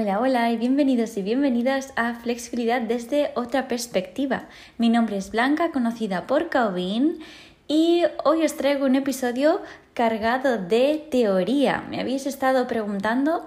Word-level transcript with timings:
Hola, 0.00 0.20
hola 0.20 0.52
y 0.52 0.56
bienvenidos 0.56 1.16
y 1.16 1.22
bienvenidas 1.22 1.92
a 1.96 2.14
Flexibilidad 2.14 2.80
desde 2.80 3.32
otra 3.34 3.66
perspectiva. 3.66 4.44
Mi 4.76 4.90
nombre 4.90 5.16
es 5.16 5.32
Blanca, 5.32 5.72
conocida 5.72 6.28
por 6.28 6.50
Calvin, 6.50 7.18
y 7.66 8.04
hoy 8.22 8.44
os 8.44 8.56
traigo 8.56 8.86
un 8.86 8.94
episodio 8.94 9.60
cargado 9.94 10.56
de 10.56 11.04
teoría. 11.10 11.84
Me 11.90 12.00
habéis 12.00 12.26
estado 12.26 12.68
preguntando 12.68 13.44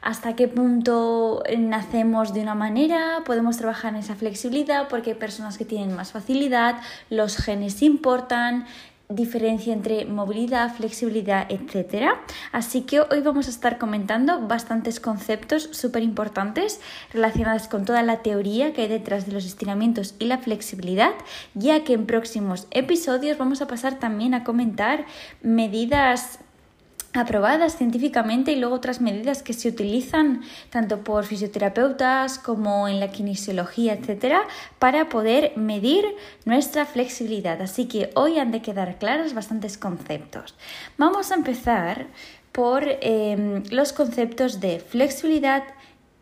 hasta 0.00 0.34
qué 0.34 0.48
punto 0.48 1.42
nacemos 1.58 2.32
de 2.32 2.40
una 2.40 2.54
manera, 2.54 3.22
podemos 3.26 3.58
trabajar 3.58 3.92
en 3.92 4.00
esa 4.00 4.14
flexibilidad 4.14 4.88
porque 4.88 5.10
hay 5.10 5.16
personas 5.16 5.58
que 5.58 5.66
tienen 5.66 5.94
más 5.94 6.12
facilidad, 6.12 6.80
los 7.10 7.36
genes 7.36 7.82
importan, 7.82 8.64
diferencia 9.10 9.72
entre 9.72 10.04
movilidad, 10.06 10.74
flexibilidad, 10.74 11.46
etc. 11.50 12.14
Así 12.52 12.82
que 12.82 13.00
hoy 13.00 13.20
vamos 13.20 13.48
a 13.48 13.50
estar 13.50 13.76
comentando 13.76 14.46
bastantes 14.46 15.00
conceptos 15.00 15.68
súper 15.72 16.02
importantes 16.02 16.80
relacionados 17.12 17.68
con 17.68 17.84
toda 17.84 18.02
la 18.02 18.22
teoría 18.22 18.72
que 18.72 18.82
hay 18.82 18.88
detrás 18.88 19.26
de 19.26 19.32
los 19.32 19.44
estiramientos 19.44 20.14
y 20.18 20.26
la 20.26 20.38
flexibilidad, 20.38 21.12
ya 21.54 21.84
que 21.84 21.94
en 21.94 22.06
próximos 22.06 22.66
episodios 22.70 23.36
vamos 23.36 23.60
a 23.60 23.66
pasar 23.66 23.98
también 23.98 24.32
a 24.32 24.44
comentar 24.44 25.04
medidas 25.42 26.38
aprobadas 27.12 27.76
científicamente 27.76 28.52
y 28.52 28.56
luego 28.56 28.76
otras 28.76 29.00
medidas 29.00 29.42
que 29.42 29.52
se 29.52 29.68
utilizan 29.68 30.42
tanto 30.70 31.02
por 31.02 31.24
fisioterapeutas 31.24 32.38
como 32.38 32.86
en 32.86 33.00
la 33.00 33.10
kinesiología, 33.10 33.94
etcétera, 33.94 34.42
para 34.78 35.08
poder 35.08 35.52
medir 35.56 36.04
nuestra 36.44 36.86
flexibilidad. 36.86 37.60
Así 37.62 37.86
que 37.86 38.10
hoy 38.14 38.38
han 38.38 38.52
de 38.52 38.62
quedar 38.62 38.98
claros 38.98 39.34
bastantes 39.34 39.76
conceptos. 39.76 40.54
Vamos 40.98 41.32
a 41.32 41.34
empezar 41.34 42.06
por 42.52 42.84
em, 42.86 43.62
los 43.70 43.92
conceptos 43.92 44.60
de 44.60 44.80
flexibilidad, 44.80 45.62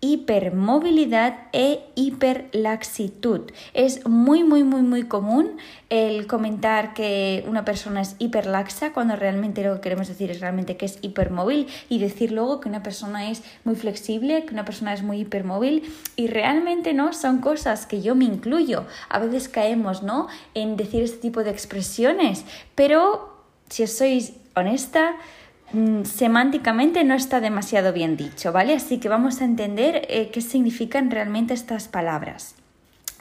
hipermovilidad 0.01 1.49
e 1.53 1.81
hiperlaxitud. 1.95 3.51
Es 3.75 4.07
muy, 4.07 4.45
muy, 4.45 4.63
muy, 4.63 4.83
muy 4.83 5.05
común 5.05 5.57
el 5.91 6.27
comentar 6.27 6.95
que 6.95 7.45
una 7.49 7.65
persona 7.65 8.03
es 8.03 8.15
hiperlaxa 8.19 8.93
cuando 8.93 9.17
realmente 9.17 9.65
lo 9.65 9.75
que 9.77 9.81
queremos 9.81 10.09
decir 10.09 10.31
es 10.31 10.41
realmente 10.41 10.77
que 10.77 10.87
es 10.87 10.99
hipermóvil 11.03 11.67
y 11.89 11.99
decir 11.99 12.33
luego 12.33 12.61
que 12.61 12.69
una 12.69 12.83
persona 12.83 13.31
es 13.31 13.43
muy 13.65 13.75
flexible, 13.75 14.45
que 14.45 14.53
una 14.53 14.65
persona 14.65 14.93
es 14.93 15.03
muy 15.03 15.21
hipermóvil 15.21 15.93
y 16.17 16.27
realmente 16.27 16.93
no 16.95 17.13
son 17.13 17.41
cosas 17.41 17.87
que 17.87 18.03
yo 18.03 18.15
me 18.15 18.25
incluyo. 18.25 18.85
A 19.09 19.19
veces 19.19 19.49
caemos, 19.49 20.03
¿no? 20.03 20.29
en 20.55 20.77
decir 20.77 21.03
este 21.03 21.19
tipo 21.19 21.45
de 21.45 21.51
expresiones, 21.51 22.45
pero 22.75 23.37
si 23.69 23.83
os 23.83 23.93
sois 23.93 24.33
honesta, 24.55 25.15
Mm, 25.73 26.05
semánticamente 26.05 27.05
no 27.05 27.15
está 27.15 27.41
demasiado 27.41 27.93
bien 27.93 28.17
dicho, 28.17 28.53
¿vale? 28.53 28.75
Así 28.75 28.99
que 28.99 29.09
vamos 29.09 29.41
a 29.41 29.45
entender 29.45 30.07
eh, 30.09 30.31
qué 30.33 30.41
significan 30.41 31.11
realmente 31.11 31.53
estas 31.53 31.89
palabras. 31.89 32.55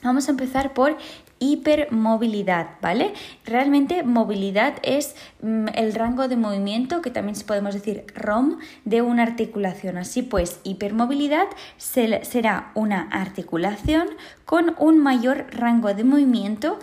Vamos 0.02 0.28
a 0.28 0.31
empezar 0.31 0.73
por 0.73 0.95
hipermovilidad, 1.39 2.67
¿vale? 2.81 3.14
Realmente 3.45 4.04
movilidad 4.04 4.76
es 4.84 5.16
mm, 5.42 5.67
el 5.73 5.94
rango 5.94 6.30
de 6.30 6.38
movimiento, 6.38 7.02
que 7.02 7.12
también 7.12 7.38
podemos 7.45 7.73
decir 7.73 8.06
ROM, 8.16 8.59
de 8.86 9.02
una 9.02 9.23
articulación. 9.23 9.98
Así 9.98 10.22
pues, 10.22 10.61
hipermovilidad 10.64 11.48
será 11.78 12.72
una 12.76 13.09
articulación 13.09 14.08
con 14.45 14.76
un 14.80 15.00
mayor 15.00 15.48
rango 15.52 15.94
de 15.94 16.06
movimiento 16.06 16.80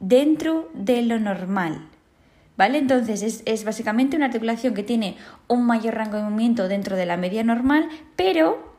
dentro 0.00 0.70
de 0.74 1.02
lo 1.02 1.20
normal. 1.20 1.87
¿Vale? 2.58 2.78
Entonces 2.78 3.42
es, 3.46 3.64
básicamente 3.64 4.16
una 4.16 4.26
articulación 4.26 4.74
que 4.74 4.82
tiene 4.82 5.16
un 5.46 5.64
mayor 5.64 5.94
rango 5.94 6.16
de 6.16 6.24
movimiento 6.24 6.66
dentro 6.66 6.96
de 6.96 7.06
la 7.06 7.16
media 7.16 7.44
normal, 7.44 7.88
pero 8.16 8.76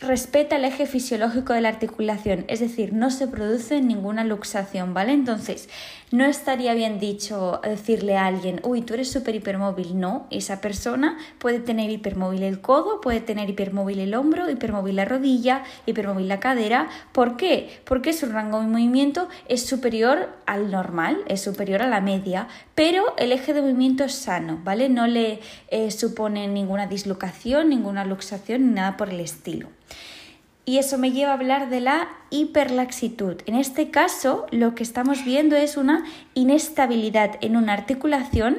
respeta 0.00 0.56
el 0.56 0.64
eje 0.64 0.86
fisiológico 0.86 1.52
de 1.52 1.60
la 1.60 1.68
articulación, 1.68 2.46
es 2.48 2.60
decir, 2.60 2.94
no 2.94 3.10
se 3.10 3.28
produce 3.28 3.82
ninguna 3.82 4.24
luxación, 4.24 4.94
¿vale? 4.94 5.12
Entonces, 5.12 5.68
no 6.10 6.24
estaría 6.24 6.74
bien 6.74 6.98
dicho 6.98 7.60
decirle 7.62 8.16
a 8.16 8.26
alguien, 8.26 8.60
uy, 8.62 8.82
tú 8.82 8.94
eres 8.94 9.10
súper 9.10 9.34
hipermóvil. 9.34 9.98
No, 9.98 10.26
esa 10.30 10.60
persona 10.60 11.18
puede 11.38 11.60
tener 11.60 11.90
hipermóvil 11.90 12.42
el 12.42 12.60
codo, 12.60 13.00
puede 13.00 13.20
tener 13.20 13.50
hipermóvil 13.50 13.98
el 14.00 14.14
hombro, 14.14 14.48
hipermóvil 14.48 14.96
la 14.96 15.04
rodilla, 15.04 15.64
hipermóvil 15.86 16.28
la 16.28 16.40
cadera. 16.40 16.88
¿Por 17.12 17.36
qué? 17.36 17.80
Porque 17.84 18.12
su 18.12 18.26
rango 18.26 18.60
de 18.60 18.66
movimiento 18.66 19.28
es 19.48 19.66
superior 19.66 20.30
al 20.46 20.70
normal, 20.70 21.18
es 21.26 21.42
superior 21.42 21.82
a 21.82 21.88
la 21.88 22.00
media, 22.00 22.48
pero 22.74 23.14
el 23.18 23.32
eje 23.32 23.52
de 23.52 23.60
movimiento 23.60 24.04
es 24.04 24.14
sano, 24.14 24.60
¿vale? 24.64 24.88
No 24.88 25.06
le 25.06 25.40
eh, 25.68 25.90
supone 25.90 26.48
ninguna 26.48 26.86
dislocación, 26.86 27.68
ninguna 27.68 28.04
luxación 28.04 28.68
ni 28.68 28.72
nada 28.74 28.96
por 28.96 29.10
el 29.10 29.20
estilo. 29.20 29.68
Y 30.68 30.76
eso 30.76 30.98
me 30.98 31.12
lleva 31.12 31.30
a 31.30 31.34
hablar 31.34 31.70
de 31.70 31.80
la 31.80 32.10
hiperlaxitud. 32.28 33.36
En 33.46 33.54
este 33.54 33.90
caso, 33.90 34.44
lo 34.50 34.74
que 34.74 34.82
estamos 34.82 35.24
viendo 35.24 35.56
es 35.56 35.78
una 35.78 36.04
inestabilidad 36.34 37.38
en 37.40 37.56
una 37.56 37.72
articulación 37.72 38.58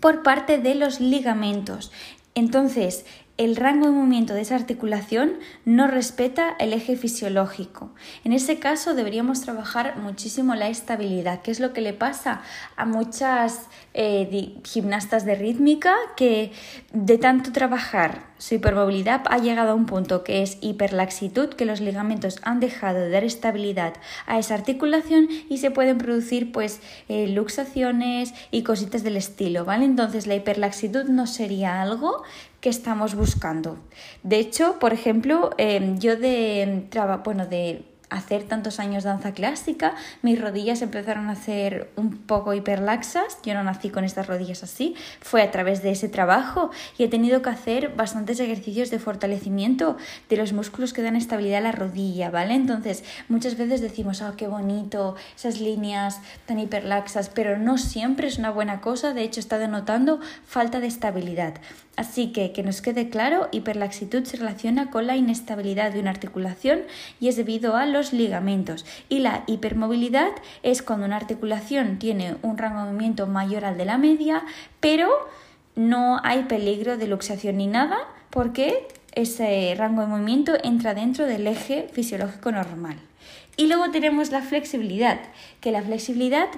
por 0.00 0.22
parte 0.22 0.58
de 0.58 0.74
los 0.74 1.00
ligamentos. 1.00 1.92
Entonces, 2.34 3.06
el 3.36 3.56
rango 3.56 3.86
de 3.86 3.92
movimiento 3.92 4.32
de 4.32 4.42
esa 4.42 4.54
articulación 4.54 5.32
no 5.64 5.88
respeta 5.88 6.54
el 6.60 6.72
eje 6.72 6.96
fisiológico. 6.96 7.90
En 8.22 8.32
ese 8.32 8.60
caso 8.60 8.94
deberíamos 8.94 9.40
trabajar 9.40 9.96
muchísimo 9.98 10.54
la 10.54 10.68
estabilidad, 10.68 11.42
que 11.42 11.50
es 11.50 11.58
lo 11.58 11.72
que 11.72 11.80
le 11.80 11.92
pasa 11.94 12.42
a 12.76 12.84
muchas 12.84 13.62
eh, 13.92 14.54
gimnastas 14.64 15.24
de 15.24 15.34
rítmica 15.34 15.94
que 16.16 16.52
de 16.92 17.18
tanto 17.18 17.50
trabajar 17.50 18.34
su 18.38 18.56
hipermovilidad 18.56 19.22
ha 19.30 19.38
llegado 19.38 19.70
a 19.70 19.74
un 19.74 19.86
punto 19.86 20.22
que 20.22 20.42
es 20.42 20.58
hiperlaxitud, 20.60 21.48
que 21.50 21.64
los 21.64 21.80
ligamentos 21.80 22.40
han 22.42 22.60
dejado 22.60 23.00
de 23.00 23.10
dar 23.10 23.24
estabilidad 23.24 23.94
a 24.26 24.38
esa 24.38 24.54
articulación 24.54 25.28
y 25.48 25.58
se 25.58 25.70
pueden 25.70 25.98
producir 25.98 26.52
pues 26.52 26.80
eh, 27.08 27.26
luxaciones 27.28 28.34
y 28.50 28.62
cositas 28.62 29.02
del 29.02 29.16
estilo, 29.16 29.64
¿vale? 29.64 29.86
Entonces 29.86 30.26
la 30.26 30.34
hiperlaxitud 30.34 31.04
no 31.04 31.26
sería 31.26 31.80
algo 31.80 32.22
que 32.64 32.70
estamos 32.70 33.14
buscando. 33.14 33.76
De 34.22 34.38
hecho, 34.38 34.78
por 34.78 34.94
ejemplo, 34.94 35.50
eh, 35.58 35.96
yo 35.98 36.16
de, 36.16 36.88
bueno, 37.22 37.44
de 37.44 37.84
hacer 38.08 38.44
tantos 38.44 38.80
años 38.80 39.04
danza 39.04 39.32
clásica, 39.32 39.94
mis 40.22 40.40
rodillas 40.40 40.80
empezaron 40.80 41.28
a 41.28 41.32
hacer 41.32 41.90
un 41.96 42.16
poco 42.16 42.54
hiperlaxas, 42.54 43.38
yo 43.42 43.52
no 43.52 43.62
nací 43.64 43.90
con 43.90 44.04
estas 44.04 44.28
rodillas 44.28 44.62
así, 44.62 44.94
fue 45.20 45.42
a 45.42 45.50
través 45.50 45.82
de 45.82 45.90
ese 45.90 46.08
trabajo 46.08 46.70
y 46.96 47.04
he 47.04 47.08
tenido 47.08 47.42
que 47.42 47.50
hacer 47.50 47.94
bastantes 47.94 48.40
ejercicios 48.40 48.90
de 48.90 48.98
fortalecimiento 48.98 49.98
de 50.30 50.36
los 50.38 50.54
músculos 50.54 50.94
que 50.94 51.02
dan 51.02 51.16
estabilidad 51.16 51.58
a 51.58 51.68
la 51.68 51.72
rodilla, 51.72 52.30
¿vale? 52.30 52.54
Entonces, 52.54 53.04
muchas 53.28 53.58
veces 53.58 53.82
decimos, 53.82 54.22
oh, 54.22 54.36
qué 54.38 54.46
bonito, 54.46 55.16
esas 55.36 55.60
líneas 55.60 56.20
tan 56.46 56.58
hiperlaxas, 56.58 57.28
pero 57.28 57.58
no 57.58 57.76
siempre 57.76 58.28
es 58.28 58.38
una 58.38 58.50
buena 58.50 58.80
cosa, 58.80 59.12
de 59.12 59.22
hecho 59.22 59.40
está 59.40 59.58
denotando 59.58 60.18
falta 60.46 60.80
de 60.80 60.86
estabilidad. 60.86 61.54
Así 61.96 62.32
que 62.32 62.52
que 62.52 62.64
nos 62.64 62.82
quede 62.82 63.08
claro, 63.08 63.48
hiperlaxitud 63.52 64.24
se 64.24 64.36
relaciona 64.36 64.90
con 64.90 65.06
la 65.06 65.16
inestabilidad 65.16 65.92
de 65.92 66.00
una 66.00 66.10
articulación 66.10 66.80
y 67.20 67.28
es 67.28 67.36
debido 67.36 67.76
a 67.76 67.86
los 67.86 68.12
ligamentos. 68.12 68.84
Y 69.08 69.20
la 69.20 69.44
hipermovilidad 69.46 70.30
es 70.62 70.82
cuando 70.82 71.06
una 71.06 71.16
articulación 71.16 71.98
tiene 71.98 72.36
un 72.42 72.58
rango 72.58 72.80
de 72.80 72.86
movimiento 72.86 73.26
mayor 73.28 73.64
al 73.64 73.78
de 73.78 73.84
la 73.84 73.98
media, 73.98 74.42
pero 74.80 75.08
no 75.76 76.20
hay 76.24 76.44
peligro 76.44 76.96
de 76.96 77.06
luxación 77.06 77.58
ni 77.58 77.68
nada 77.68 77.98
porque 78.30 78.88
ese 79.12 79.74
rango 79.78 80.02
de 80.02 80.08
movimiento 80.08 80.54
entra 80.64 80.94
dentro 80.94 81.26
del 81.26 81.46
eje 81.46 81.88
fisiológico 81.92 82.50
normal. 82.50 82.96
Y 83.56 83.68
luego 83.68 83.90
tenemos 83.92 84.32
la 84.32 84.42
flexibilidad, 84.42 85.20
que 85.60 85.70
la 85.70 85.82
flexibilidad 85.82 86.48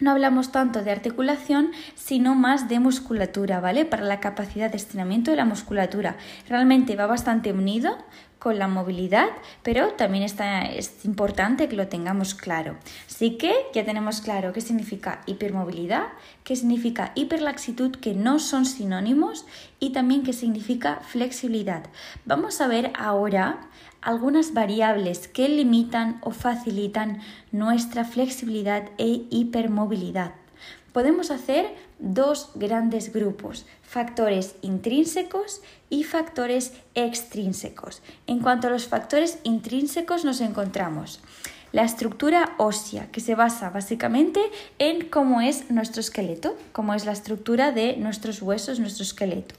no 0.00 0.10
hablamos 0.10 0.52
tanto 0.52 0.82
de 0.82 0.90
articulación, 0.90 1.70
sino 1.94 2.34
más 2.34 2.68
de 2.68 2.80
musculatura, 2.80 3.60
¿vale? 3.60 3.84
Para 3.84 4.04
la 4.04 4.20
capacidad 4.20 4.70
de 4.70 4.76
estiramiento 4.76 5.30
de 5.30 5.36
la 5.36 5.44
musculatura. 5.44 6.16
Realmente 6.48 6.96
va 6.96 7.06
bastante 7.06 7.52
unido 7.52 7.96
con 8.44 8.58
la 8.58 8.68
movilidad, 8.68 9.28
pero 9.62 9.92
también 9.94 10.22
está, 10.22 10.66
es 10.66 11.06
importante 11.06 11.66
que 11.66 11.76
lo 11.76 11.88
tengamos 11.88 12.34
claro. 12.34 12.76
Así 13.08 13.38
que 13.38 13.54
ya 13.72 13.86
tenemos 13.86 14.20
claro 14.20 14.52
qué 14.52 14.60
significa 14.60 15.22
hipermovilidad, 15.24 16.08
qué 16.42 16.54
significa 16.54 17.12
hiperlaxitud, 17.14 17.92
que 17.92 18.12
no 18.12 18.38
son 18.38 18.66
sinónimos, 18.66 19.46
y 19.80 19.90
también 19.90 20.24
qué 20.24 20.34
significa 20.34 21.00
flexibilidad. 21.00 21.84
Vamos 22.26 22.60
a 22.60 22.66
ver 22.66 22.92
ahora 22.98 23.60
algunas 24.04 24.52
variables 24.52 25.26
que 25.28 25.48
limitan 25.48 26.18
o 26.20 26.30
facilitan 26.30 27.20
nuestra 27.50 28.04
flexibilidad 28.04 28.90
e 28.98 29.26
hipermovilidad. 29.30 30.32
Podemos 30.92 31.32
hacer 31.32 31.74
dos 31.98 32.50
grandes 32.54 33.12
grupos, 33.12 33.66
factores 33.82 34.54
intrínsecos 34.62 35.62
y 35.90 36.04
factores 36.04 36.72
extrínsecos. 36.94 38.02
En 38.28 38.38
cuanto 38.38 38.68
a 38.68 38.70
los 38.70 38.86
factores 38.86 39.38
intrínsecos 39.42 40.24
nos 40.24 40.40
encontramos 40.40 41.20
la 41.74 41.82
estructura 41.82 42.54
ósea, 42.56 43.08
que 43.10 43.20
se 43.20 43.34
basa 43.34 43.68
básicamente 43.68 44.40
en 44.78 45.08
cómo 45.08 45.40
es 45.40 45.72
nuestro 45.72 46.00
esqueleto, 46.00 46.56
cómo 46.70 46.94
es 46.94 47.04
la 47.04 47.10
estructura 47.10 47.72
de 47.72 47.96
nuestros 47.96 48.40
huesos, 48.42 48.78
nuestro 48.78 49.02
esqueleto. 49.02 49.56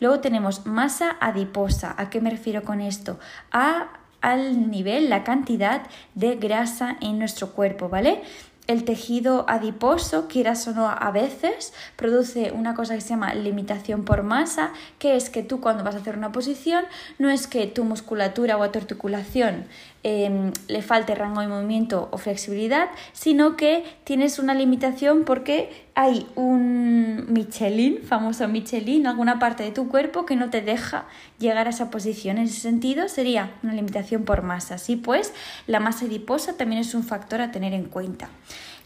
Luego 0.00 0.20
tenemos 0.20 0.64
masa 0.64 1.18
adiposa. 1.20 1.94
¿A 1.98 2.08
qué 2.08 2.22
me 2.22 2.30
refiero 2.30 2.62
con 2.62 2.80
esto? 2.80 3.20
A 3.52 3.90
al 4.22 4.70
nivel, 4.70 5.08
la 5.08 5.22
cantidad 5.22 5.82
de 6.14 6.36
grasa 6.36 6.96
en 7.00 7.18
nuestro 7.18 7.52
cuerpo, 7.52 7.88
¿vale? 7.88 8.22
el 8.70 8.84
tejido 8.84 9.46
adiposo, 9.48 10.28
quieras 10.28 10.68
o 10.68 10.72
no, 10.72 10.88
a 10.88 11.10
veces 11.10 11.72
produce 11.96 12.52
una 12.52 12.76
cosa 12.76 12.94
que 12.94 13.00
se 13.00 13.08
llama 13.08 13.34
limitación 13.34 14.04
por 14.04 14.22
masa, 14.22 14.70
que 15.00 15.16
es 15.16 15.28
que 15.28 15.42
tú 15.42 15.60
cuando 15.60 15.82
vas 15.82 15.96
a 15.96 15.98
hacer 15.98 16.16
una 16.16 16.30
posición, 16.30 16.84
no 17.18 17.30
es 17.30 17.48
que 17.48 17.66
tu 17.66 17.82
musculatura 17.82 18.58
o 18.58 18.70
tu 18.70 18.78
articulación 18.78 19.64
em, 20.02 20.52
le 20.68 20.82
falte 20.82 21.14
rango 21.14 21.40
de 21.40 21.48
movimiento 21.48 22.08
o 22.10 22.18
flexibilidad, 22.18 22.90
sino 23.12 23.56
que 23.56 23.84
tienes 24.04 24.38
una 24.38 24.54
limitación 24.54 25.24
porque 25.24 25.86
hay 25.94 26.26
un 26.36 27.26
Michelin, 27.32 28.02
famoso 28.02 28.48
Michelin, 28.48 29.06
alguna 29.06 29.38
parte 29.38 29.62
de 29.62 29.70
tu 29.72 29.88
cuerpo 29.88 30.24
que 30.24 30.36
no 30.36 30.50
te 30.50 30.62
deja 30.62 31.06
llegar 31.38 31.66
a 31.66 31.70
esa 31.70 31.90
posición. 31.90 32.38
En 32.38 32.44
ese 32.44 32.60
sentido 32.60 33.08
sería 33.08 33.52
una 33.62 33.74
limitación 33.74 34.24
por 34.24 34.42
masa. 34.42 34.76
Así 34.76 34.96
pues, 34.96 35.32
la 35.66 35.80
masa 35.80 36.06
adiposa 36.06 36.56
también 36.56 36.80
es 36.80 36.94
un 36.94 37.02
factor 37.02 37.40
a 37.40 37.50
tener 37.50 37.74
en 37.74 37.84
cuenta. 37.84 38.28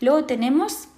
Luego 0.00 0.24
tenemos 0.24 0.88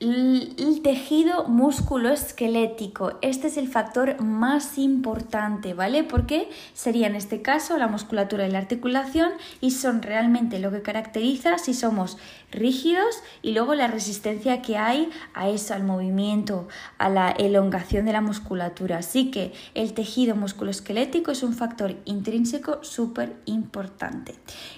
el 0.00 0.80
tejido 0.82 1.44
musculoesquelético. 1.44 3.18
Este 3.20 3.48
es 3.48 3.56
el 3.56 3.68
factor 3.68 4.22
más 4.22 4.78
importante, 4.78 5.74
¿vale? 5.74 6.04
Porque 6.04 6.48
sería 6.72 7.08
en 7.08 7.16
este 7.16 7.42
caso 7.42 7.76
la 7.78 7.88
musculatura 7.88 8.46
y 8.46 8.50
la 8.50 8.58
articulación 8.58 9.32
y 9.60 9.72
son 9.72 10.02
realmente 10.02 10.60
lo 10.60 10.70
que 10.70 10.82
caracteriza 10.82 11.58
si 11.58 11.74
somos 11.74 12.16
rígidos 12.50 13.22
y 13.42 13.52
luego 13.52 13.74
la 13.74 13.88
resistencia 13.88 14.62
que 14.62 14.78
hay 14.78 15.10
a 15.34 15.48
eso, 15.48 15.74
al 15.74 15.84
movimiento, 15.84 16.68
a 16.98 17.08
la 17.08 17.30
elongación 17.30 18.06
de 18.06 18.12
la 18.12 18.20
musculatura. 18.20 18.98
Así 18.98 19.30
que 19.30 19.52
el 19.74 19.94
tejido 19.94 20.36
musculoesquelético 20.36 21.32
es 21.32 21.42
un 21.42 21.54
factor 21.54 21.96
intrínseco 22.04 22.84
súper 22.84 23.36
importante. 23.46 24.34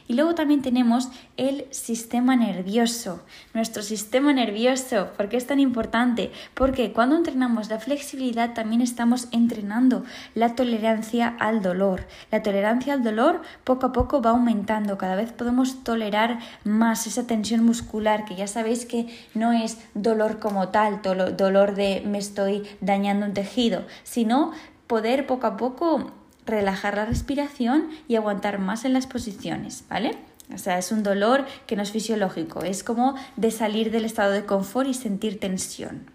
Y 0.08 0.14
luego 0.14 0.34
también 0.34 0.62
tenemos 0.62 1.10
el 1.36 1.66
sistema 1.70 2.36
nervioso. 2.36 3.22
Nuestro 3.54 3.82
sistema 3.82 4.32
nervioso, 4.32 5.09
¿por 5.12 5.28
qué 5.28 5.36
es 5.36 5.46
tan 5.46 5.60
importante? 5.60 6.32
Porque 6.54 6.92
cuando 6.92 7.16
entrenamos 7.16 7.68
la 7.68 7.78
flexibilidad 7.78 8.54
también 8.54 8.80
estamos 8.80 9.28
entrenando 9.32 10.04
la 10.34 10.54
tolerancia 10.54 11.34
al 11.38 11.62
dolor. 11.62 12.06
La 12.30 12.42
tolerancia 12.42 12.94
al 12.94 13.02
dolor 13.02 13.42
poco 13.64 13.86
a 13.86 13.92
poco 13.92 14.22
va 14.22 14.30
aumentando, 14.30 14.98
cada 14.98 15.16
vez 15.16 15.32
podemos 15.32 15.84
tolerar 15.84 16.38
más 16.64 17.06
esa 17.06 17.26
tensión 17.26 17.64
muscular, 17.64 18.24
que 18.24 18.36
ya 18.36 18.46
sabéis 18.46 18.86
que 18.86 19.06
no 19.34 19.52
es 19.52 19.78
dolor 19.94 20.38
como 20.38 20.68
tal, 20.68 21.00
dolor 21.02 21.74
de 21.74 22.02
me 22.06 22.18
estoy 22.18 22.62
dañando 22.80 23.26
un 23.26 23.34
tejido, 23.34 23.84
sino 24.02 24.52
poder 24.86 25.26
poco 25.26 25.46
a 25.46 25.56
poco 25.56 26.12
relajar 26.46 26.96
la 26.96 27.04
respiración 27.04 27.88
y 28.08 28.16
aguantar 28.16 28.58
más 28.58 28.84
en 28.84 28.92
las 28.92 29.06
posiciones, 29.06 29.84
¿vale? 29.88 30.29
O 30.54 30.58
sea, 30.58 30.78
es 30.78 30.92
un 30.92 31.02
dolor 31.02 31.46
que 31.66 31.76
no 31.76 31.82
es 31.82 31.92
fisiológico, 31.92 32.62
es 32.62 32.82
como 32.82 33.14
de 33.36 33.50
salir 33.50 33.90
del 33.90 34.04
estado 34.04 34.32
de 34.32 34.44
confort 34.44 34.88
y 34.88 34.94
sentir 34.94 35.38
tensión. 35.38 36.10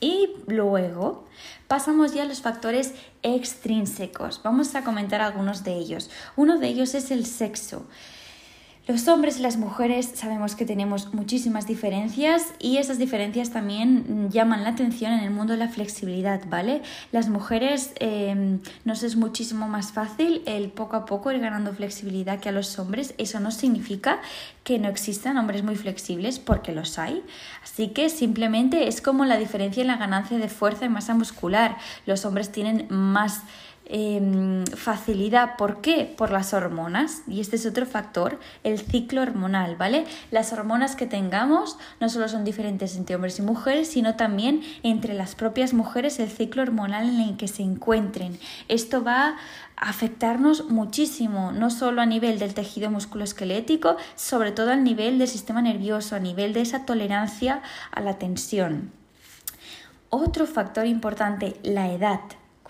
Y 0.00 0.30
luego 0.46 1.24
pasamos 1.68 2.14
ya 2.14 2.22
a 2.22 2.26
los 2.26 2.40
factores 2.40 2.94
extrínsecos. 3.22 4.40
Vamos 4.42 4.74
a 4.74 4.82
comentar 4.82 5.20
algunos 5.20 5.62
de 5.62 5.74
ellos. 5.74 6.10
Uno 6.36 6.58
de 6.58 6.68
ellos 6.68 6.94
es 6.94 7.10
el 7.10 7.26
sexo. 7.26 7.86
Los 8.90 9.06
hombres 9.06 9.38
y 9.38 9.42
las 9.42 9.56
mujeres 9.56 10.10
sabemos 10.14 10.56
que 10.56 10.64
tenemos 10.64 11.14
muchísimas 11.14 11.68
diferencias 11.68 12.54
y 12.58 12.78
esas 12.78 12.98
diferencias 12.98 13.50
también 13.50 14.30
llaman 14.32 14.64
la 14.64 14.70
atención 14.70 15.12
en 15.12 15.20
el 15.20 15.30
mundo 15.30 15.52
de 15.52 15.60
la 15.60 15.68
flexibilidad, 15.68 16.40
¿vale? 16.48 16.82
Las 17.12 17.28
mujeres 17.28 17.92
eh, 18.00 18.58
nos 18.84 19.04
es 19.04 19.14
muchísimo 19.14 19.68
más 19.68 19.92
fácil 19.92 20.42
el 20.44 20.70
poco 20.70 20.96
a 20.96 21.06
poco 21.06 21.30
ir 21.30 21.38
ganando 21.38 21.72
flexibilidad 21.72 22.40
que 22.40 22.48
a 22.48 22.52
los 22.52 22.80
hombres. 22.80 23.14
Eso 23.16 23.38
no 23.38 23.52
significa 23.52 24.18
que 24.64 24.80
no 24.80 24.88
existan 24.88 25.38
hombres 25.38 25.62
muy 25.62 25.76
flexibles 25.76 26.40
porque 26.40 26.72
los 26.72 26.98
hay. 26.98 27.22
Así 27.62 27.90
que 27.90 28.08
simplemente 28.08 28.88
es 28.88 29.00
como 29.00 29.24
la 29.24 29.36
diferencia 29.36 29.82
en 29.82 29.86
la 29.86 29.98
ganancia 29.98 30.36
de 30.36 30.48
fuerza 30.48 30.86
y 30.86 30.88
masa 30.88 31.14
muscular. 31.14 31.76
Los 32.06 32.24
hombres 32.24 32.50
tienen 32.50 32.88
más 32.88 33.42
Em, 33.92 34.64
facilidad. 34.66 35.56
¿Por 35.56 35.80
qué? 35.80 36.14
Por 36.16 36.30
las 36.30 36.54
hormonas. 36.54 37.22
Y 37.26 37.40
este 37.40 37.56
es 37.56 37.66
otro 37.66 37.86
factor, 37.86 38.38
el 38.62 38.78
ciclo 38.78 39.20
hormonal, 39.20 39.74
¿vale? 39.74 40.04
Las 40.30 40.52
hormonas 40.52 40.94
que 40.94 41.06
tengamos 41.06 41.76
no 41.98 42.08
solo 42.08 42.28
son 42.28 42.44
diferentes 42.44 42.94
entre 42.94 43.16
hombres 43.16 43.40
y 43.40 43.42
mujeres, 43.42 43.88
sino 43.88 44.14
también 44.14 44.62
entre 44.84 45.12
las 45.12 45.34
propias 45.34 45.74
mujeres, 45.74 46.20
el 46.20 46.30
ciclo 46.30 46.62
hormonal 46.62 47.08
en 47.08 47.20
el 47.20 47.36
que 47.36 47.48
se 47.48 47.64
encuentren. 47.64 48.38
Esto 48.68 49.02
va 49.02 49.34
a 49.76 49.88
afectarnos 49.88 50.70
muchísimo, 50.70 51.50
no 51.50 51.68
solo 51.68 52.00
a 52.00 52.06
nivel 52.06 52.38
del 52.38 52.54
tejido 52.54 52.92
musculoesquelético, 52.92 53.96
sobre 54.14 54.52
todo 54.52 54.70
al 54.70 54.84
nivel 54.84 55.18
del 55.18 55.26
sistema 55.26 55.62
nervioso, 55.62 56.14
a 56.14 56.20
nivel 56.20 56.52
de 56.52 56.60
esa 56.60 56.86
tolerancia 56.86 57.60
a 57.90 58.00
la 58.00 58.18
tensión. 58.18 58.92
Otro 60.10 60.46
factor 60.46 60.86
importante, 60.86 61.56
la 61.64 61.90
edad. 61.90 62.20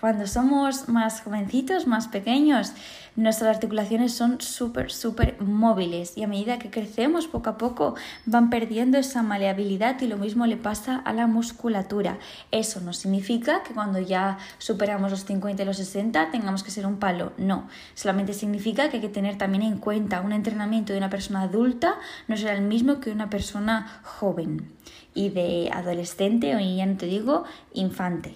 Cuando 0.01 0.25
somos 0.25 0.89
más 0.89 1.21
jovencitos, 1.21 1.85
más 1.85 2.07
pequeños, 2.07 2.73
nuestras 3.15 3.55
articulaciones 3.55 4.11
son 4.11 4.41
súper, 4.41 4.91
súper 4.91 5.39
móviles 5.39 6.17
y 6.17 6.23
a 6.23 6.27
medida 6.27 6.57
que 6.57 6.71
crecemos 6.71 7.27
poco 7.27 7.51
a 7.51 7.57
poco 7.59 7.93
van 8.25 8.49
perdiendo 8.49 8.97
esa 8.97 9.21
maleabilidad 9.21 10.01
y 10.01 10.07
lo 10.07 10.17
mismo 10.17 10.47
le 10.47 10.57
pasa 10.57 10.95
a 10.95 11.13
la 11.13 11.27
musculatura. 11.27 12.17
Eso 12.49 12.81
no 12.81 12.93
significa 12.93 13.61
que 13.61 13.75
cuando 13.75 13.99
ya 13.99 14.39
superamos 14.57 15.11
los 15.11 15.23
50 15.25 15.61
y 15.61 15.65
los 15.67 15.77
60 15.77 16.31
tengamos 16.31 16.63
que 16.63 16.71
ser 16.71 16.87
un 16.87 16.97
palo, 16.97 17.33
no. 17.37 17.67
Solamente 17.93 18.33
significa 18.33 18.89
que 18.89 18.97
hay 18.97 19.01
que 19.01 19.09
tener 19.09 19.37
también 19.37 19.61
en 19.61 19.77
cuenta 19.77 20.21
un 20.21 20.31
entrenamiento 20.31 20.93
de 20.93 20.97
una 20.97 21.11
persona 21.11 21.43
adulta 21.43 21.99
no 22.27 22.37
será 22.37 22.53
el 22.53 22.63
mismo 22.63 22.99
que 22.99 23.11
una 23.11 23.29
persona 23.29 24.01
joven 24.03 24.71
y 25.13 25.29
de 25.29 25.69
adolescente 25.71 26.55
o 26.55 26.59
ya 26.59 26.87
no 26.87 26.97
te 26.97 27.05
digo 27.05 27.43
infante. 27.73 28.35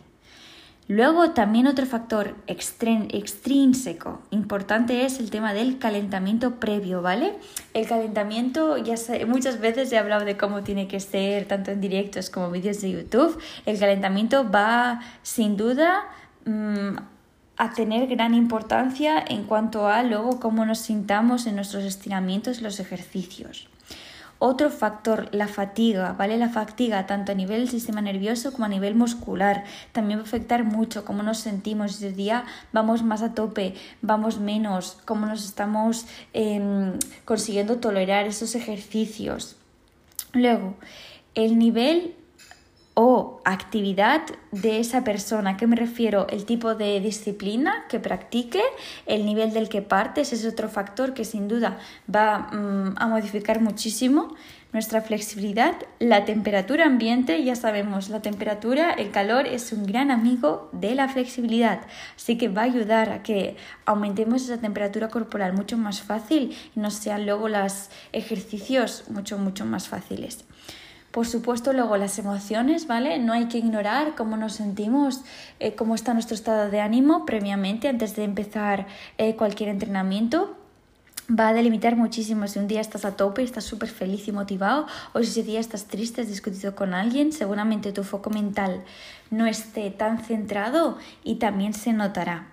Luego 0.87 1.31
también 1.31 1.65
otro 1.65 1.87
factor 1.87 2.35
extrínseco 2.45 4.21
importante 4.29 5.03
es 5.03 5.19
el 5.19 5.31
tema 5.31 5.53
del 5.53 5.79
calentamiento 5.79 6.59
previo, 6.59 7.01
¿vale? 7.01 7.33
El 7.73 7.87
calentamiento, 7.87 8.77
ya 8.77 8.95
sé, 8.95 9.25
muchas 9.25 9.59
veces 9.59 9.91
he 9.91 9.97
hablado 9.97 10.25
de 10.25 10.37
cómo 10.37 10.61
tiene 10.61 10.87
que 10.87 10.99
ser 10.99 11.45
tanto 11.45 11.71
en 11.71 11.81
directos 11.81 12.29
como 12.29 12.51
vídeos 12.51 12.81
de 12.81 12.91
YouTube. 12.91 13.39
El 13.65 13.79
calentamiento 13.79 14.49
va 14.49 15.01
sin 15.23 15.57
duda 15.57 16.03
mm, 16.45 16.97
a 17.57 17.73
tener 17.73 18.07
gran 18.07 18.35
importancia 18.35 19.23
en 19.27 19.45
cuanto 19.45 19.87
a 19.87 20.03
luego 20.03 20.39
cómo 20.39 20.67
nos 20.67 20.79
sintamos 20.79 21.47
en 21.47 21.55
nuestros 21.55 21.83
estiramientos 21.83 22.61
los 22.61 22.79
ejercicios. 22.79 23.67
Otro 24.37 24.69
factor, 24.69 25.29
la 25.31 25.47
fatiga, 25.47 26.13
¿vale? 26.13 26.37
La 26.37 26.49
fatiga 26.49 27.05
tanto 27.05 27.31
a 27.31 27.35
nivel 27.35 27.61
del 27.61 27.69
sistema 27.69 28.01
nervioso 28.01 28.51
como 28.51 28.65
a 28.65 28.69
nivel 28.69 28.93
muscular. 28.93 29.63
También 29.93 30.19
va 30.19 30.23
a 30.23 30.25
afectar 30.25 30.65
mucho 30.65 31.05
cómo 31.05 31.23
nos 31.23 31.37
sentimos. 31.39 31.95
Ese 31.95 32.11
día 32.11 32.43
vamos 32.73 33.01
más 33.01 33.21
a 33.21 33.33
tope, 33.33 33.75
vamos 34.01 34.39
menos, 34.39 34.97
cómo 35.05 35.25
nos 35.25 35.45
estamos 35.45 36.05
em, 36.33 36.99
consiguiendo 37.23 37.77
tolerar 37.77 38.25
esos 38.25 38.55
ejercicios. 38.55 39.55
Luego, 40.33 40.75
el 41.33 41.57
nivel 41.57 42.15
o 42.95 43.41
actividad 43.43 44.21
de 44.51 44.79
esa 44.79 45.03
persona. 45.03 45.51
¿A 45.51 45.57
qué 45.57 45.67
me 45.67 45.75
refiero? 45.75 46.27
El 46.29 46.45
tipo 46.45 46.75
de 46.75 46.99
disciplina 47.01 47.85
que 47.89 47.99
practique, 47.99 48.61
el 49.05 49.25
nivel 49.25 49.53
del 49.53 49.69
que 49.69 49.81
partes, 49.81 50.33
es 50.33 50.45
otro 50.45 50.69
factor 50.69 51.13
que 51.13 51.25
sin 51.25 51.47
duda 51.47 51.77
va 52.13 52.49
mm, 52.51 52.95
a 52.97 53.07
modificar 53.07 53.61
muchísimo 53.61 54.33
nuestra 54.71 55.01
flexibilidad. 55.01 55.75
La 55.99 56.25
temperatura 56.25 56.85
ambiente, 56.85 57.43
ya 57.43 57.55
sabemos, 57.55 58.09
la 58.09 58.21
temperatura, 58.21 58.91
el 58.91 59.11
calor 59.11 59.45
es 59.45 59.73
un 59.73 59.85
gran 59.85 60.09
amigo 60.09 60.69
de 60.71 60.95
la 60.95 61.09
flexibilidad, 61.09 61.81
así 62.15 62.37
que 62.37 62.47
va 62.47 62.61
a 62.61 62.65
ayudar 62.65 63.09
a 63.09 63.23
que 63.23 63.55
aumentemos 63.85 64.43
esa 64.43 64.57
temperatura 64.57 65.09
corporal 65.09 65.53
mucho 65.53 65.77
más 65.77 66.01
fácil 66.01 66.55
y 66.75 66.79
no 66.79 66.91
sean 66.91 67.25
luego 67.25 67.49
los 67.49 67.89
ejercicios 68.13 69.05
mucho, 69.09 69.37
mucho 69.37 69.65
más 69.65 69.87
fáciles. 69.87 70.45
Por 71.15 71.25
supuesto, 71.25 71.71
luego 71.71 71.95
las 71.95 72.19
emociones, 72.19 72.87
¿vale? 72.87 73.19
No 73.19 73.31
hay 73.31 73.45
que 73.45 73.57
ignorar 73.57 74.15
cómo 74.17 74.35
nos 74.35 74.55
sentimos, 74.55 75.21
eh, 75.61 75.73
cómo 75.73 75.95
está 75.95 76.13
nuestro 76.13 76.35
estado 76.35 76.69
de 76.69 76.81
ánimo 76.81 77.25
previamente, 77.25 77.87
antes 77.87 78.17
de 78.17 78.25
empezar 78.25 78.85
eh, 79.17 79.37
cualquier 79.37 79.69
entrenamiento. 79.69 80.57
Va 81.29 81.47
a 81.47 81.53
delimitar 81.53 81.95
muchísimo 81.95 82.49
si 82.49 82.59
un 82.59 82.67
día 82.67 82.81
estás 82.81 83.05
a 83.05 83.15
tope, 83.15 83.43
estás 83.43 83.63
súper 83.63 83.87
feliz 83.87 84.27
y 84.27 84.33
motivado, 84.33 84.87
o 85.13 85.19
si 85.19 85.29
ese 85.29 85.43
día 85.43 85.61
estás 85.61 85.85
triste, 85.85 86.19
has 86.19 86.27
discutido 86.27 86.75
con 86.75 86.93
alguien, 86.93 87.31
seguramente 87.31 87.93
tu 87.93 88.03
foco 88.03 88.29
mental 88.29 88.83
no 89.31 89.45
esté 89.45 89.91
tan 89.91 90.19
centrado 90.21 90.97
y 91.23 91.35
también 91.35 91.73
se 91.73 91.93
notará. 91.93 92.47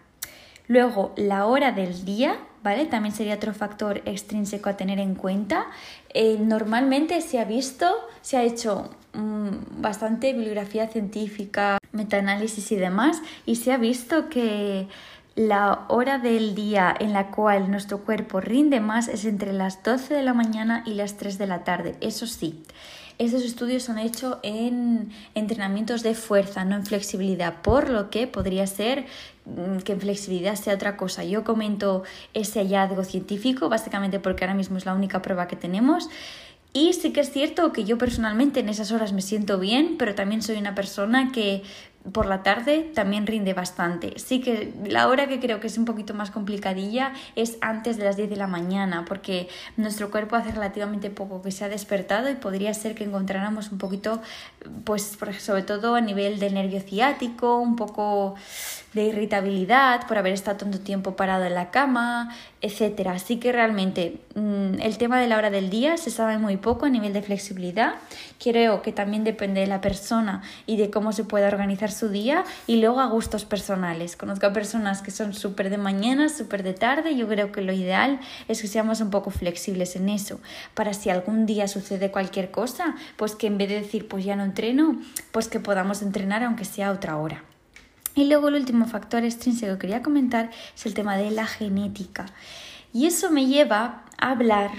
Luego, 0.68 1.12
la 1.16 1.46
hora 1.46 1.72
del 1.72 2.04
día, 2.04 2.36
¿vale? 2.62 2.86
También 2.86 3.14
sería 3.14 3.34
otro 3.34 3.54
factor 3.54 4.02
extrínseco 4.04 4.68
a 4.68 4.76
tener 4.76 4.98
en 4.98 5.14
cuenta. 5.14 5.66
Eh, 6.14 6.38
normalmente 6.38 7.20
se 7.20 7.38
ha 7.38 7.44
visto, 7.44 7.86
se 8.20 8.36
ha 8.36 8.42
hecho 8.42 8.90
mm, 9.14 9.80
bastante 9.80 10.32
bibliografía 10.32 10.88
científica, 10.88 11.78
metaanálisis 11.92 12.72
y 12.72 12.76
demás, 12.76 13.20
y 13.46 13.56
se 13.56 13.72
ha 13.72 13.76
visto 13.76 14.28
que 14.28 14.88
la 15.34 15.86
hora 15.88 16.18
del 16.18 16.54
día 16.54 16.94
en 16.98 17.12
la 17.12 17.30
cual 17.30 17.70
nuestro 17.70 18.04
cuerpo 18.04 18.40
rinde 18.40 18.80
más 18.80 19.08
es 19.08 19.24
entre 19.24 19.52
las 19.52 19.82
12 19.82 20.14
de 20.14 20.22
la 20.22 20.34
mañana 20.34 20.82
y 20.86 20.94
las 20.94 21.16
3 21.16 21.38
de 21.38 21.46
la 21.46 21.64
tarde. 21.64 21.96
Eso 22.00 22.26
sí, 22.26 22.62
estos 23.18 23.42
estudios 23.42 23.82
son 23.82 23.98
hechos 23.98 24.38
en 24.42 25.10
entrenamientos 25.34 26.02
de 26.02 26.14
fuerza, 26.14 26.64
no 26.64 26.76
en 26.76 26.86
flexibilidad, 26.86 27.62
por 27.62 27.90
lo 27.90 28.10
que 28.10 28.26
podría 28.26 28.66
ser 28.66 29.06
mm, 29.44 29.78
que 29.78 29.92
en 29.92 30.00
flexibilidad 30.00 30.54
sea 30.56 30.74
otra 30.74 30.96
cosa. 30.96 31.24
Yo 31.24 31.44
comento 31.44 32.02
ese 32.34 32.60
hallazgo 32.60 33.04
científico 33.04 33.68
básicamente 33.68 34.20
porque 34.20 34.44
ahora 34.44 34.54
mismo 34.54 34.78
es 34.78 34.86
la 34.86 34.94
única 34.94 35.22
prueba 35.22 35.48
que 35.48 35.56
tenemos. 35.56 36.08
Y 36.74 36.94
sí 36.94 37.12
que 37.12 37.20
es 37.20 37.30
cierto 37.30 37.70
que 37.72 37.84
yo 37.84 37.98
personalmente 37.98 38.60
en 38.60 38.70
esas 38.70 38.92
horas 38.92 39.12
me 39.12 39.20
siento 39.20 39.58
bien, 39.58 39.96
pero 39.98 40.14
también 40.14 40.40
soy 40.40 40.56
una 40.56 40.74
persona 40.74 41.30
que 41.30 41.62
por 42.10 42.26
la 42.26 42.42
tarde 42.42 42.90
también 42.94 43.26
rinde 43.26 43.54
bastante. 43.54 44.18
Sí 44.18 44.40
que 44.40 44.74
la 44.86 45.06
hora 45.08 45.28
que 45.28 45.38
creo 45.38 45.60
que 45.60 45.68
es 45.68 45.78
un 45.78 45.84
poquito 45.84 46.14
más 46.14 46.30
complicadilla 46.30 47.12
es 47.36 47.58
antes 47.60 47.96
de 47.96 48.04
las 48.04 48.16
10 48.16 48.30
de 48.30 48.36
la 48.36 48.48
mañana, 48.48 49.04
porque 49.06 49.48
nuestro 49.76 50.10
cuerpo 50.10 50.34
hace 50.34 50.50
relativamente 50.50 51.10
poco 51.10 51.42
que 51.42 51.52
se 51.52 51.64
ha 51.64 51.68
despertado 51.68 52.28
y 52.28 52.34
podría 52.34 52.74
ser 52.74 52.94
que 52.94 53.04
encontráramos 53.04 53.70
un 53.70 53.78
poquito, 53.78 54.20
pues 54.84 55.16
sobre 55.38 55.62
todo 55.62 55.94
a 55.94 56.00
nivel 56.00 56.40
del 56.40 56.54
nervio 56.54 56.80
ciático, 56.80 57.58
un 57.58 57.76
poco 57.76 58.34
de 58.94 59.04
irritabilidad 59.04 60.06
por 60.06 60.18
haber 60.18 60.32
estado 60.32 60.58
tanto 60.58 60.80
tiempo 60.80 61.16
parado 61.16 61.44
en 61.44 61.54
la 61.54 61.70
cama, 61.70 62.34
etc. 62.62 63.08
Así 63.08 63.36
que 63.36 63.52
realmente 63.52 64.18
mm, 64.34 64.80
el 64.80 64.96
tema 64.96 65.20
de 65.20 65.26
la 65.26 65.36
hora 65.36 65.50
del 65.50 65.68
día 65.68 65.96
se 65.96 66.10
sabe 66.10 66.38
muy 66.38 66.56
poco 66.56 66.86
a 66.86 66.88
nivel 66.88 67.12
de 67.12 67.20
flexibilidad. 67.22 67.94
Creo 68.42 68.82
que 68.82 68.92
también 68.92 69.24
depende 69.24 69.60
de 69.60 69.66
la 69.66 69.80
persona 69.80 70.42
y 70.66 70.76
de 70.76 70.90
cómo 70.90 71.12
se 71.12 71.24
pueda 71.24 71.48
organizar 71.48 71.90
su 71.90 72.08
día 72.08 72.44
y 72.66 72.80
luego 72.80 73.00
a 73.00 73.06
gustos 73.06 73.44
personales. 73.44 74.16
Conozco 74.16 74.46
a 74.46 74.52
personas 74.52 75.02
que 75.02 75.10
son 75.10 75.34
súper 75.34 75.68
de 75.70 75.78
mañana, 75.78 76.28
súper 76.28 76.62
de 76.62 76.72
tarde. 76.72 77.16
Yo 77.16 77.28
creo 77.28 77.52
que 77.52 77.60
lo 77.60 77.72
ideal 77.72 78.20
es 78.48 78.62
que 78.62 78.68
seamos 78.68 79.00
un 79.00 79.10
poco 79.10 79.30
flexibles 79.30 79.96
en 79.96 80.08
eso 80.08 80.40
para 80.74 80.94
si 80.94 81.10
algún 81.10 81.46
día 81.46 81.68
sucede 81.68 82.10
cualquier 82.10 82.50
cosa, 82.50 82.94
pues 83.16 83.34
que 83.34 83.48
en 83.48 83.58
vez 83.58 83.68
de 83.68 83.80
decir 83.80 84.08
pues 84.08 84.24
ya 84.24 84.36
no 84.36 84.44
entreno, 84.44 85.00
pues 85.32 85.48
que 85.48 85.60
podamos 85.60 86.02
entrenar 86.02 86.42
aunque 86.44 86.64
sea 86.64 86.92
otra 86.92 87.16
hora. 87.16 87.44
Y 88.14 88.24
luego 88.24 88.48
el 88.48 88.56
último 88.56 88.86
factor 88.86 89.24
extrínseco 89.24 89.74
que 89.74 89.80
quería 89.80 90.02
comentar 90.02 90.50
es 90.74 90.86
el 90.86 90.94
tema 90.94 91.16
de 91.16 91.30
la 91.30 91.46
genética. 91.46 92.26
Y 92.92 93.06
eso 93.06 93.30
me 93.30 93.46
lleva 93.46 94.04
a 94.18 94.30
hablar 94.30 94.70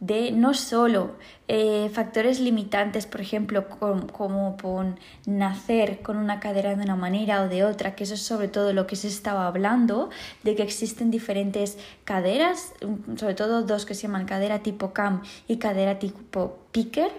de 0.00 0.30
no 0.30 0.54
solo 0.54 1.16
eh, 1.48 1.90
factores 1.94 2.40
limitantes, 2.40 3.06
por 3.06 3.22
ejemplo, 3.22 3.68
como, 3.68 4.56
con 4.58 5.00
nacer 5.26 6.02
con 6.02 6.18
una 6.18 6.40
cadera 6.40 6.76
de 6.76 6.82
una 6.82 6.94
manera 6.94 7.42
o 7.42 7.48
de 7.48 7.64
otra, 7.64 7.94
que 7.94 8.04
eso 8.04 8.14
es 8.14 8.22
sobre 8.22 8.48
todo 8.48 8.74
lo 8.74 8.86
que 8.86 8.96
se 8.96 9.08
estaba 9.08 9.46
hablando, 9.46 10.10
de 10.42 10.54
que 10.54 10.62
existen 10.62 11.10
diferentes 11.10 11.78
caderas, 12.04 12.74
sobre 13.16 13.34
todo 13.34 13.62
dos 13.62 13.86
que 13.86 13.94
se 13.94 14.02
llaman 14.02 14.26
cadera 14.26 14.58
tipo 14.58 14.92
CAM 14.92 15.22
y 15.46 15.56
cadera 15.56 15.98
tipo 15.98 16.58
Picker, 16.70 17.10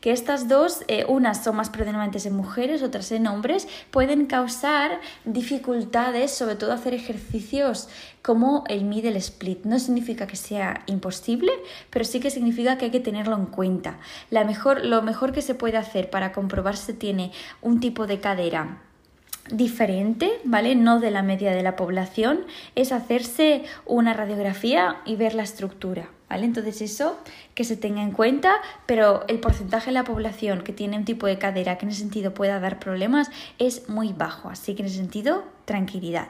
que 0.00 0.12
estas 0.12 0.48
dos, 0.48 0.82
eh, 0.88 1.04
unas 1.06 1.44
son 1.44 1.56
más 1.56 1.68
predominantes 1.68 2.24
en 2.24 2.34
mujeres, 2.34 2.82
otras 2.82 3.12
en 3.12 3.26
hombres, 3.26 3.68
pueden 3.90 4.26
causar 4.26 4.98
dificultades, 5.26 6.30
sobre 6.30 6.56
todo 6.56 6.72
hacer 6.72 6.94
ejercicios 6.94 7.88
como 8.22 8.64
el 8.68 8.84
middle 8.84 9.18
split. 9.18 9.64
No 9.64 9.78
significa 9.78 10.26
que 10.26 10.36
sea 10.36 10.82
imposible, 10.86 11.52
pero 11.90 12.06
sí 12.06 12.20
que 12.20 12.30
significa 12.30 12.78
que 12.78 12.86
hay 12.86 12.90
que 12.90 13.00
tenerlo 13.00 13.36
en 13.36 13.46
cuenta. 13.46 13.73
La 14.30 14.44
mejor, 14.44 14.84
lo 14.84 15.02
mejor 15.02 15.32
que 15.32 15.42
se 15.42 15.54
puede 15.54 15.76
hacer 15.76 16.10
para 16.10 16.32
comprobar 16.32 16.76
si 16.76 16.92
tiene 16.92 17.32
un 17.62 17.80
tipo 17.80 18.06
de 18.06 18.20
cadera 18.20 18.78
diferente, 19.50 20.40
¿vale? 20.44 20.74
No 20.74 21.00
de 21.00 21.10
la 21.10 21.22
media 21.22 21.52
de 21.52 21.62
la 21.62 21.76
población, 21.76 22.46
es 22.74 22.92
hacerse 22.92 23.64
una 23.84 24.14
radiografía 24.14 24.96
y 25.04 25.16
ver 25.16 25.34
la 25.34 25.42
estructura, 25.42 26.08
¿vale? 26.30 26.46
Entonces 26.46 26.80
eso 26.80 27.18
que 27.54 27.64
se 27.64 27.76
tenga 27.76 28.02
en 28.02 28.12
cuenta, 28.12 28.54
pero 28.86 29.24
el 29.28 29.40
porcentaje 29.40 29.86
de 29.86 29.92
la 29.92 30.04
población 30.04 30.62
que 30.62 30.72
tiene 30.72 30.96
un 30.96 31.04
tipo 31.04 31.26
de 31.26 31.38
cadera 31.38 31.76
que 31.76 31.84
en 31.84 31.92
ese 31.92 32.00
sentido 32.00 32.32
pueda 32.32 32.58
dar 32.60 32.78
problemas 32.78 33.30
es 33.58 33.88
muy 33.88 34.12
bajo, 34.12 34.48
así 34.48 34.74
que 34.74 34.82
en 34.82 34.86
ese 34.86 34.96
sentido, 34.96 35.44
tranquilidad. 35.66 36.28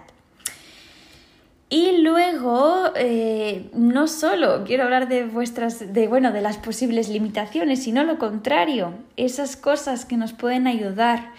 Y 1.71 2.03
luego, 2.03 2.93
eh, 2.95 3.71
no 3.75 4.07
solo 4.07 4.65
quiero 4.65 4.85
hablar 4.85 5.09
de 5.09 5.25
vuestras, 5.25 5.93
de, 5.93 6.09
bueno, 6.09 6.31
de 6.31 6.43
las 6.43 6.59
posibles 6.59 7.09
limitaciones, 7.09 7.83
sino 7.83 8.05
lo 8.05 8.19
contrario, 8.19 8.95
esas 9.17 9.57
cosas 9.57 10.05
que 10.05 10.17
nos 10.17 10.33
pueden 10.33 10.67
ayudar. 10.67 11.33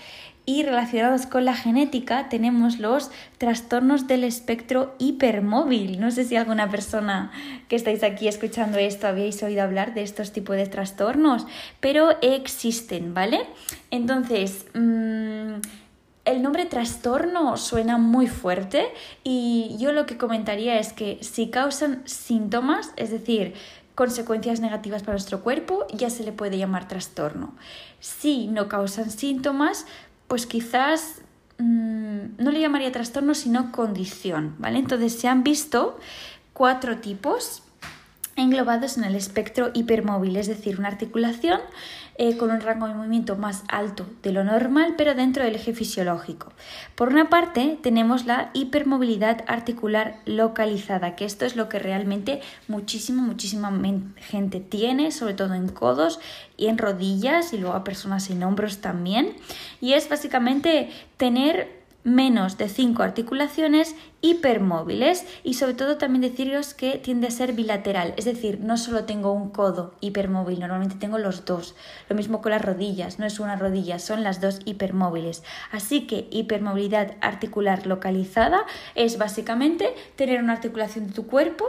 Y 0.48 0.62
relacionados 0.62 1.26
con 1.26 1.44
la 1.44 1.56
genética 1.56 2.30
tenemos 2.30 2.78
los 2.78 3.10
trastornos 3.40 4.08
del 4.08 4.24
espectro 4.24 4.94
hipermóvil. 5.00 6.00
No 6.00 6.12
sé 6.12 6.24
si 6.24 6.36
alguna 6.36 6.70
persona 6.70 7.32
que 7.68 7.76
estáis 7.76 8.04
aquí 8.04 8.28
escuchando 8.28 8.78
esto 8.78 9.08
habéis 9.08 9.42
oído 9.42 9.64
hablar 9.64 9.96
de 9.96 10.04
estos 10.04 10.34
tipos 10.34 10.56
de 10.56 10.68
trastornos, 10.68 11.48
pero 11.80 12.22
existen, 12.22 13.16
¿vale? 13.16 13.40
Entonces, 13.90 14.68
mmm, 14.76 15.56
el 16.26 16.42
nombre 16.42 16.66
trastorno 16.66 17.56
suena 17.56 17.98
muy 17.98 18.28
fuerte 18.28 18.88
y 19.24 19.76
yo 19.80 19.92
lo 19.92 20.06
que 20.06 20.18
comentaría 20.18 20.80
es 20.80 20.92
que 20.92 21.20
si 21.22 21.50
causan 21.50 22.02
síntomas, 22.06 22.92
es 22.98 23.12
decir, 23.12 23.54
consecuencias 23.94 24.60
negativas 24.60 25.04
para 25.04 25.14
nuestro 25.14 25.42
cuerpo, 25.42 25.86
ya 25.94 26.10
se 26.10 26.24
le 26.24 26.32
puede 26.32 26.58
llamar 26.58 26.88
trastorno. 26.88 27.56
Si 28.00 28.48
no 28.48 28.68
causan 28.68 29.12
síntomas, 29.12 29.86
pues 30.28 30.48
quizás 30.48 31.22
mm, 31.60 32.38
no 32.40 32.52
le 32.52 32.60
llamaría 32.60 32.92
trastorno, 32.92 33.36
sino 33.36 33.72
condición, 33.72 34.56
¿vale? 34.58 34.80
Entonces 34.80 35.14
se 35.14 35.28
han 35.28 35.44
visto 35.44 35.98
cuatro 36.54 36.98
tipos 36.98 37.62
englobados 38.36 38.98
en 38.98 39.06
el 39.06 39.16
espectro 39.16 39.72
hipermóvil, 39.74 40.36
es 40.36 40.48
decir, 40.48 40.78
una 40.78 40.90
articulación 40.90 41.60
eh, 42.18 42.38
con 42.38 42.52
un 42.52 42.62
rango 42.62 42.88
de 42.88 42.94
movimiento 42.94 43.36
más 43.36 43.64
alto 43.68 44.06
de 44.24 44.32
lo 44.32 44.44
normal, 44.44 44.96
pero 44.98 45.16
dentro 45.16 45.44
del 45.44 45.56
eje 45.56 45.74
fisiológico. 45.74 46.52
Por 46.96 47.10
una 47.10 47.30
parte, 47.30 47.78
tenemos 47.82 48.26
la 48.26 48.52
hipermovilidad 48.54 49.44
articular 49.48 50.18
localizada, 50.26 51.16
que 51.16 51.26
esto 51.26 51.46
es 51.46 51.56
lo 51.56 51.70
que 51.70 51.80
realmente 51.80 52.42
muchísima, 52.68 53.22
muchísima 53.22 53.72
gente 54.18 54.60
tiene, 54.60 55.12
sobre 55.12 55.34
todo 55.34 55.54
en 55.54 55.70
codos 55.70 56.20
y 56.58 56.68
en 56.68 56.78
rodillas 56.78 57.54
y 57.54 57.58
luego 57.58 57.76
a 57.76 57.84
personas 57.84 58.30
en 58.30 58.44
hombros 58.44 58.80
también. 58.80 59.36
Y 59.82 59.94
es 59.94 60.10
básicamente 60.10 60.90
tener 61.18 61.85
menos 62.06 62.58
de 62.58 62.70
5 62.70 63.04
articulaciones 63.04 63.96
hipermóviles 64.22 65.26
y 65.44 65.56
sobre 65.56 65.74
todo 65.74 65.98
también 65.98 66.22
deciros 66.22 66.74
que 66.74 67.00
tiende 67.00 67.28
a 67.28 67.32
ser 67.32 67.54
bilateral, 67.54 68.14
es 68.16 68.26
decir, 68.26 68.60
no 68.62 68.78
solo 68.78 69.04
tengo 69.06 69.34
un 69.34 69.50
codo 69.50 69.96
hipermóvil, 70.02 70.60
normalmente 70.60 70.96
tengo 70.96 71.18
los 71.18 71.46
dos. 71.46 71.76
Lo 72.08 72.16
mismo 72.16 72.42
con 72.42 72.52
las 72.52 72.62
rodillas, 72.62 73.20
no 73.20 73.26
es 73.26 73.40
una 73.40 73.56
rodilla, 73.56 74.00
son 74.00 74.24
las 74.24 74.40
dos 74.40 74.62
hipermóviles. 74.66 75.44
Así 75.72 76.06
que 76.06 76.28
hipermovilidad 76.32 77.16
articular 77.22 77.88
localizada 77.88 78.66
es 78.94 79.18
básicamente 79.18 79.94
tener 80.16 80.42
una 80.42 80.54
articulación 80.54 81.08
de 81.08 81.14
tu 81.14 81.26
cuerpo 81.26 81.66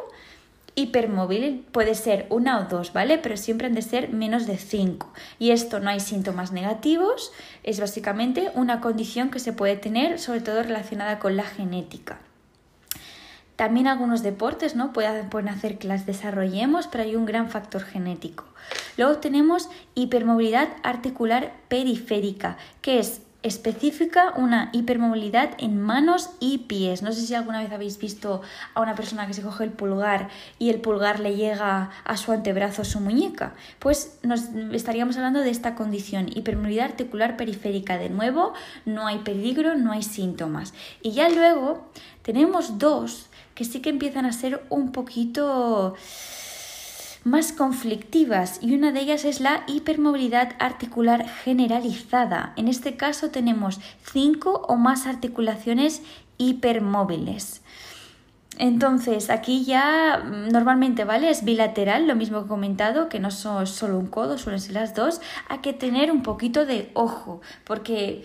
hipermóvil 0.76 1.66
puede 1.72 1.94
ser 1.94 2.26
una 2.28 2.60
o 2.60 2.64
dos, 2.64 2.92
¿vale? 2.92 3.18
Pero 3.18 3.36
siempre 3.36 3.66
han 3.66 3.74
de 3.74 3.82
ser 3.82 4.10
menos 4.10 4.46
de 4.46 4.58
cinco. 4.58 5.12
Y 5.40 5.50
esto 5.50 5.80
no 5.80 5.90
hay 5.90 5.98
síntomas 5.98 6.52
negativos, 6.52 7.32
es 7.64 7.80
básicamente 7.80 8.52
una 8.54 8.80
condición 8.80 9.30
que 9.30 9.40
se 9.40 9.52
puede 9.52 9.76
tener, 9.76 10.20
sobre 10.20 10.42
todo 10.42 10.62
relacionada 10.62 11.18
con 11.18 11.36
la 11.36 11.44
genética. 11.44 12.20
También 13.56 13.86
algunos 13.86 14.22
deportes 14.22 14.76
¿no? 14.76 14.92
pueden 14.92 15.48
hacer 15.48 15.78
que 15.78 15.88
las 15.88 16.04
desarrollemos, 16.04 16.88
pero 16.88 17.04
hay 17.04 17.16
un 17.16 17.24
gran 17.24 17.48
factor 17.48 17.82
genético. 17.82 18.44
Luego 18.98 19.16
tenemos 19.16 19.70
hipermovilidad 19.94 20.68
articular 20.82 21.54
periférica, 21.68 22.58
que 22.82 22.98
es 22.98 23.22
específica 23.46 24.32
una 24.36 24.70
hipermovilidad 24.72 25.50
en 25.58 25.80
manos 25.80 26.30
y 26.40 26.58
pies. 26.58 27.02
No 27.02 27.12
sé 27.12 27.20
si 27.22 27.34
alguna 27.34 27.60
vez 27.62 27.70
habéis 27.70 27.98
visto 27.98 28.42
a 28.74 28.80
una 28.80 28.96
persona 28.96 29.26
que 29.26 29.34
se 29.34 29.42
coge 29.42 29.64
el 29.64 29.70
pulgar 29.70 30.28
y 30.58 30.70
el 30.70 30.80
pulgar 30.80 31.20
le 31.20 31.36
llega 31.36 31.90
a 32.04 32.16
su 32.16 32.32
antebrazo, 32.32 32.82
a 32.82 32.84
su 32.84 32.98
muñeca. 32.98 33.54
Pues 33.78 34.18
nos 34.22 34.48
estaríamos 34.72 35.16
hablando 35.16 35.40
de 35.40 35.50
esta 35.50 35.76
condición, 35.76 36.28
hipermovilidad 36.28 36.86
articular 36.86 37.36
periférica. 37.36 37.98
De 37.98 38.10
nuevo, 38.10 38.52
no 38.84 39.06
hay 39.06 39.18
peligro, 39.18 39.76
no 39.76 39.92
hay 39.92 40.02
síntomas. 40.02 40.74
Y 41.00 41.12
ya 41.12 41.28
luego 41.28 41.88
tenemos 42.22 42.78
dos 42.78 43.26
que 43.54 43.64
sí 43.64 43.80
que 43.80 43.90
empiezan 43.90 44.26
a 44.26 44.32
ser 44.32 44.64
un 44.70 44.90
poquito 44.90 45.94
más 47.26 47.52
conflictivas 47.52 48.60
y 48.62 48.72
una 48.76 48.92
de 48.92 49.00
ellas 49.00 49.24
es 49.24 49.40
la 49.40 49.64
hipermovilidad 49.66 50.52
articular 50.60 51.28
generalizada. 51.28 52.52
En 52.54 52.68
este 52.68 52.96
caso 52.96 53.30
tenemos 53.30 53.80
cinco 54.04 54.62
o 54.68 54.76
más 54.76 55.08
articulaciones 55.08 56.02
hipermóviles. 56.38 57.62
entonces, 58.58 59.28
aquí 59.28 59.64
ya 59.64 60.22
mm, 60.24 60.50
normalmente, 60.50 61.04
¿vale? 61.04 61.28
Es 61.28 61.44
bilateral, 61.44 62.06
lo 62.06 62.14
mismo 62.14 62.38
que 62.38 62.44
he 62.44 62.48
comentado, 62.48 63.08
que 63.08 63.18
no 63.18 63.32
son 63.32 63.66
solo 63.66 63.98
un 63.98 64.06
codo, 64.06 64.38
suelen 64.38 64.60
ser 64.60 64.74
las 64.74 64.94
dos. 64.94 65.20
Hay 65.48 65.58
que 65.58 65.72
tener 65.72 66.12
un 66.12 66.22
poquito 66.22 66.64
de 66.64 66.90
ojo, 66.94 67.40
porque 67.64 68.24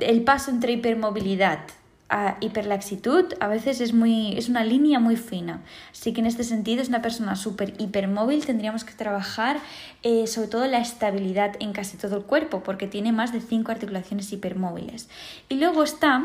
el 0.00 0.22
paso 0.22 0.50
entre 0.50 0.72
hipermovilidad 0.72 1.60
a 2.08 2.36
hiperlaxitud 2.40 3.24
a 3.40 3.48
veces 3.48 3.80
es, 3.80 3.92
muy, 3.92 4.36
es 4.36 4.48
una 4.48 4.62
línea 4.62 5.00
muy 5.00 5.16
fina. 5.16 5.62
Así 5.90 6.12
que 6.12 6.20
en 6.20 6.26
este 6.26 6.44
sentido 6.44 6.82
es 6.82 6.88
una 6.88 7.02
persona 7.02 7.34
súper 7.34 7.74
hipermóvil, 7.78 8.44
tendríamos 8.44 8.84
que 8.84 8.92
trabajar 8.92 9.58
eh, 10.02 10.26
sobre 10.26 10.48
todo 10.48 10.66
la 10.66 10.78
estabilidad 10.78 11.56
en 11.60 11.72
casi 11.72 11.96
todo 11.96 12.18
el 12.18 12.24
cuerpo, 12.24 12.62
porque 12.62 12.86
tiene 12.86 13.12
más 13.12 13.32
de 13.32 13.40
cinco 13.40 13.72
articulaciones 13.72 14.32
hipermóviles. 14.32 15.08
Y 15.48 15.56
luego 15.56 15.82
está 15.82 16.24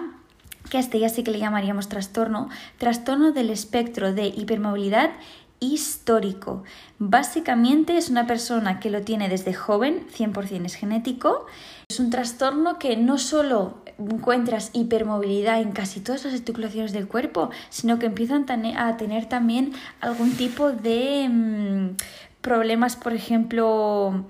que 0.69 0.77
a 0.77 0.79
este 0.81 0.99
ya 0.99 1.09
sí 1.09 1.23
que 1.23 1.31
le 1.31 1.39
llamaríamos 1.39 1.87
trastorno, 1.87 2.49
trastorno 2.77 3.31
del 3.31 3.49
espectro 3.49 4.13
de 4.13 4.27
hipermovilidad 4.27 5.11
histórico. 5.59 6.63
Básicamente 6.99 7.97
es 7.97 8.09
una 8.09 8.27
persona 8.27 8.79
que 8.79 8.89
lo 8.89 9.01
tiene 9.01 9.29
desde 9.29 9.53
joven, 9.53 10.05
100% 10.15 10.65
es 10.65 10.75
genético. 10.75 11.47
Es 11.89 11.99
un 11.99 12.09
trastorno 12.09 12.79
que 12.79 12.97
no 12.97 13.17
solo 13.17 13.81
encuentras 13.99 14.71
hipermovilidad 14.73 15.61
en 15.61 15.71
casi 15.71 15.99
todas 15.99 16.25
las 16.25 16.33
articulaciones 16.33 16.93
del 16.93 17.07
cuerpo, 17.07 17.49
sino 17.69 17.99
que 17.99 18.05
empiezan 18.05 18.45
a 18.77 18.97
tener 18.97 19.27
también 19.27 19.73
algún 20.01 20.31
tipo 20.33 20.71
de 20.71 21.27
mm, 21.29 21.95
problemas, 22.41 22.95
por 22.95 23.13
ejemplo, 23.13 24.25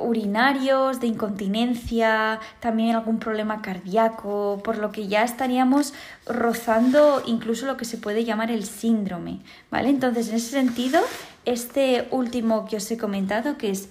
urinarios, 0.00 1.00
de 1.00 1.08
incontinencia, 1.08 2.40
también 2.60 2.94
algún 2.94 3.18
problema 3.18 3.62
cardíaco, 3.62 4.60
por 4.64 4.78
lo 4.78 4.92
que 4.92 5.08
ya 5.08 5.24
estaríamos 5.24 5.92
rozando 6.26 7.22
incluso 7.26 7.66
lo 7.66 7.76
que 7.76 7.84
se 7.84 7.98
puede 7.98 8.24
llamar 8.24 8.50
el 8.50 8.64
síndrome, 8.64 9.40
¿vale? 9.70 9.88
Entonces, 9.88 10.28
en 10.28 10.36
ese 10.36 10.50
sentido, 10.50 11.00
este 11.44 12.06
último 12.10 12.66
que 12.66 12.76
os 12.76 12.90
he 12.90 12.96
comentado, 12.96 13.58
que 13.58 13.70
es 13.70 13.88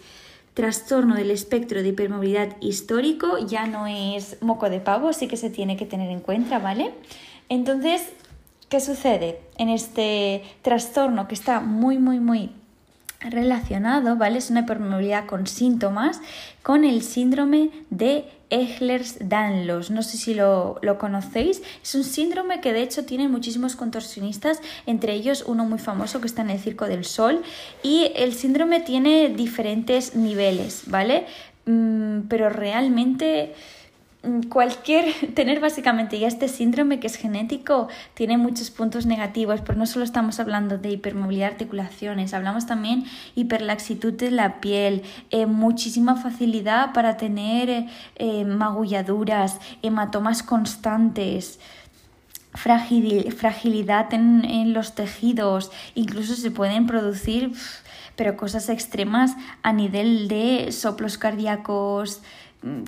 trastorno 0.53 1.15
del 1.15 1.31
espectro 1.31 1.81
de 1.81 1.89
hipermovilidad 1.89 2.58
histórico, 2.60 3.38
ya 3.38 3.67
no 3.67 3.88
es 3.88 4.41
moco 4.41 4.70
de 4.70 4.79
pavo, 4.79 5.10
así 5.10 5.27
que 5.27 5.38
se 5.38 5.50
tiene 5.50 5.77
que 5.77 5.86
tener 5.86 6.12
en 6.12 6.20
cuenta, 6.20 6.60
¿vale? 6.60 6.91
Entonces, 7.50 8.10
¿qué 8.70 8.79
sucede 8.79 9.41
en 9.58 9.70
este 9.70 10.43
trastorno 10.62 11.27
que 11.27 11.36
está 11.36 11.60
muy, 11.60 11.98
muy, 11.98 12.20
muy 12.20 12.51
relacionado, 13.21 14.15
¿vale? 14.15 14.39
Es 14.39 14.49
una 14.49 14.61
hipermovilidad 14.61 15.25
con 15.25 15.47
síntomas 15.47 16.21
con 16.63 16.83
el 16.83 17.01
síndrome 17.01 17.69
de 17.89 18.25
Ehlers-Danlos. 18.49 19.89
No 19.89 20.03
sé 20.03 20.17
si 20.17 20.33
lo, 20.33 20.77
lo, 20.81 20.97
conocéis. 20.97 21.61
Es 21.81 21.95
un 21.95 22.03
síndrome 22.03 22.61
que 22.61 22.73
de 22.73 22.81
hecho 22.81 23.05
tiene 23.05 23.27
muchísimos 23.27 23.75
contorsionistas, 23.75 24.59
entre 24.85 25.13
ellos 25.13 25.43
uno 25.47 25.65
muy 25.65 25.79
famoso 25.79 26.19
que 26.19 26.27
está 26.27 26.41
en 26.41 26.49
el 26.49 26.59
Circo 26.59 26.85
del 26.85 27.05
Sol. 27.05 27.41
Y 27.83 28.11
el 28.15 28.33
síndrome 28.33 28.81
tiene 28.81 29.29
diferentes 29.29 30.15
niveles, 30.15 30.83
¿vale? 30.87 31.25
Mm, 31.65 32.21
pero 32.27 32.49
realmente 32.49 33.53
cualquier, 34.49 35.13
tener 35.35 35.59
básicamente 35.59 36.19
ya 36.19 36.27
este 36.27 36.47
síndrome 36.47 36.99
que 36.99 37.07
es 37.07 37.15
genético 37.15 37.87
tiene 38.13 38.37
muchos 38.37 38.69
puntos 38.69 39.05
negativos, 39.05 39.61
pero 39.61 39.77
no 39.77 39.85
solo 39.85 40.05
estamos 40.05 40.39
hablando 40.39 40.77
de 40.77 40.91
hipermovilidad 40.91 41.47
de 41.47 41.53
articulaciones, 41.53 42.33
hablamos 42.33 42.65
también 42.65 43.05
hiperlaxitud 43.35 44.13
de 44.13 44.31
la 44.31 44.61
piel, 44.61 45.03
eh, 45.31 45.45
muchísima 45.45 46.15
facilidad 46.15 46.93
para 46.93 47.17
tener 47.17 47.87
eh, 48.15 48.45
magulladuras, 48.45 49.59
hematomas 49.81 50.43
constantes 50.43 51.59
fragilidad 52.53 54.13
en, 54.13 54.43
en, 54.43 54.73
los 54.73 54.93
tejidos, 54.93 55.71
incluso 55.95 56.35
se 56.35 56.51
pueden 56.51 56.85
producir 56.85 57.53
pero 58.17 58.35
cosas 58.35 58.67
extremas 58.67 59.36
a 59.63 59.71
nivel 59.71 60.27
de 60.27 60.73
soplos 60.73 61.17
cardíacos, 61.17 62.21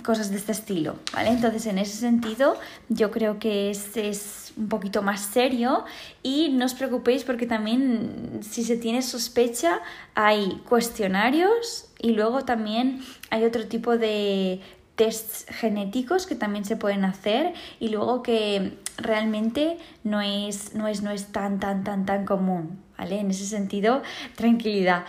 cosas 0.04 0.30
de 0.30 0.38
este 0.38 0.52
estilo, 0.52 0.96
¿vale? 1.14 1.30
Entonces, 1.30 1.66
en 1.66 1.80
ese 1.80 1.98
sentido, 1.98 2.58
yo 2.90 3.10
creo 3.10 3.40
que 3.40 3.72
es, 3.72 3.98
es, 3.98 4.54
un 4.56 4.70
poquito 4.70 5.02
más 5.02 5.22
serio 5.22 5.84
y 6.22 6.50
no 6.50 6.66
os 6.66 6.76
preocupéis 6.76 7.24
porque 7.24 7.48
también 7.48 8.42
si 8.44 8.64
se 8.64 8.78
tiene 8.78 9.02
sospecha 9.02 9.82
hay 10.14 10.62
cuestionarios 10.70 11.90
y 12.00 12.12
luego 12.12 12.46
también 12.46 13.02
hay 13.32 13.46
otro 13.46 13.66
tipo 13.66 13.98
de 13.98 14.62
tests 14.96 15.46
genéticos 15.50 16.28
que 16.28 16.36
también 16.36 16.66
se 16.66 16.76
pueden 16.76 17.04
hacer 17.04 17.54
y 17.80 17.90
luego 17.90 18.22
que 18.22 18.78
realmente 18.98 19.78
no 20.04 20.22
es, 20.22 20.76
no 20.76 20.88
es, 20.88 21.02
no 21.02 21.12
es 21.12 21.32
tan, 21.32 21.60
tan, 21.60 21.84
tan, 21.84 22.06
tan 22.06 22.26
común, 22.26 22.80
¿vale? 22.98 23.20
En 23.20 23.32
ese 23.32 23.46
sentido, 23.46 24.04
tranquilidad. 24.36 25.06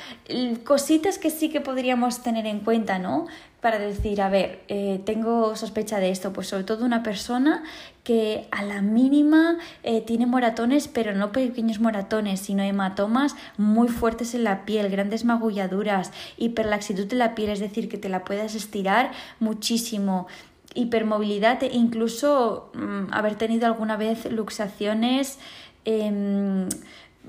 Cositas 0.64 1.18
que 1.18 1.28
sí 1.28 1.50
que 1.50 1.60
podríamos 1.60 2.22
tener 2.22 2.46
en 2.46 2.60
cuenta, 2.60 2.98
¿no? 2.98 3.26
Para 3.64 3.78
decir, 3.78 4.20
a 4.20 4.28
ver, 4.28 4.60
eh, 4.68 5.00
tengo 5.06 5.56
sospecha 5.56 5.98
de 5.98 6.10
esto, 6.10 6.34
pues 6.34 6.48
sobre 6.48 6.64
todo 6.64 6.84
una 6.84 7.02
persona 7.02 7.64
que 8.02 8.46
a 8.50 8.62
la 8.62 8.82
mínima 8.82 9.56
eh, 9.82 10.02
tiene 10.02 10.26
moratones, 10.26 10.86
pero 10.86 11.14
no 11.14 11.32
pequeños 11.32 11.80
moratones, 11.80 12.40
sino 12.40 12.62
hematomas 12.62 13.34
muy 13.56 13.88
fuertes 13.88 14.34
en 14.34 14.44
la 14.44 14.66
piel, 14.66 14.90
grandes 14.90 15.24
magulladuras, 15.24 16.12
hiperlaxitud 16.36 17.06
de 17.06 17.16
la 17.16 17.34
piel, 17.34 17.48
es 17.48 17.58
decir, 17.58 17.88
que 17.88 17.96
te 17.96 18.10
la 18.10 18.22
puedas 18.22 18.54
estirar 18.54 19.12
muchísimo, 19.40 20.26
hipermovilidad 20.74 21.62
e 21.62 21.70
incluso 21.72 22.70
mm, 22.74 23.14
haber 23.14 23.36
tenido 23.36 23.64
alguna 23.64 23.96
vez 23.96 24.30
luxaciones. 24.30 25.38
Em, 25.86 26.68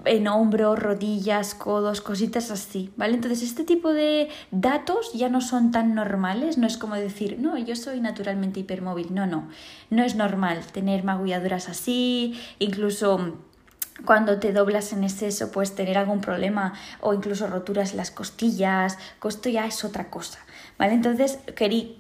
en 0.04 0.28
hombros, 0.28 0.78
rodillas, 0.78 1.56
codos, 1.56 2.02
cositas 2.02 2.52
así, 2.52 2.92
¿vale? 2.98 3.16
Entonces 3.16 3.42
este 3.42 3.64
tipo 3.64 3.94
de 3.94 4.30
datos 4.52 5.12
ya 5.14 5.30
no 5.30 5.42
son 5.42 5.72
tan 5.72 5.96
normales, 5.96 6.58
no 6.58 6.68
es 6.68 6.78
como 6.78 6.96
decir, 6.96 7.38
no, 7.40 7.58
yo 7.58 7.76
soy 7.76 8.02
naturalmente 8.02 8.60
hipermóvil, 8.60 9.14
no, 9.14 9.26
no, 9.26 9.48
no 9.90 10.04
es 10.04 10.16
normal 10.16 10.66
tener 10.72 11.04
magulladuras 11.04 11.70
así, 11.70 12.40
incluso 12.60 13.38
cuando 14.04 14.40
te 14.40 14.52
doblas 14.52 14.92
en 14.92 15.06
exceso 15.06 15.52
puedes 15.52 15.74
tener 15.74 15.98
algún 15.98 16.20
problema 16.20 16.74
o 17.00 17.14
incluso 17.14 17.48
roturas 17.48 17.92
en 17.92 17.98
las 17.98 18.12
costillas, 18.12 18.98
esto 19.24 19.50
ya 19.50 19.66
es 19.66 19.86
otra 19.86 20.10
cosa. 20.10 20.40
¿Vale? 20.78 20.94
Entonces, 20.94 21.40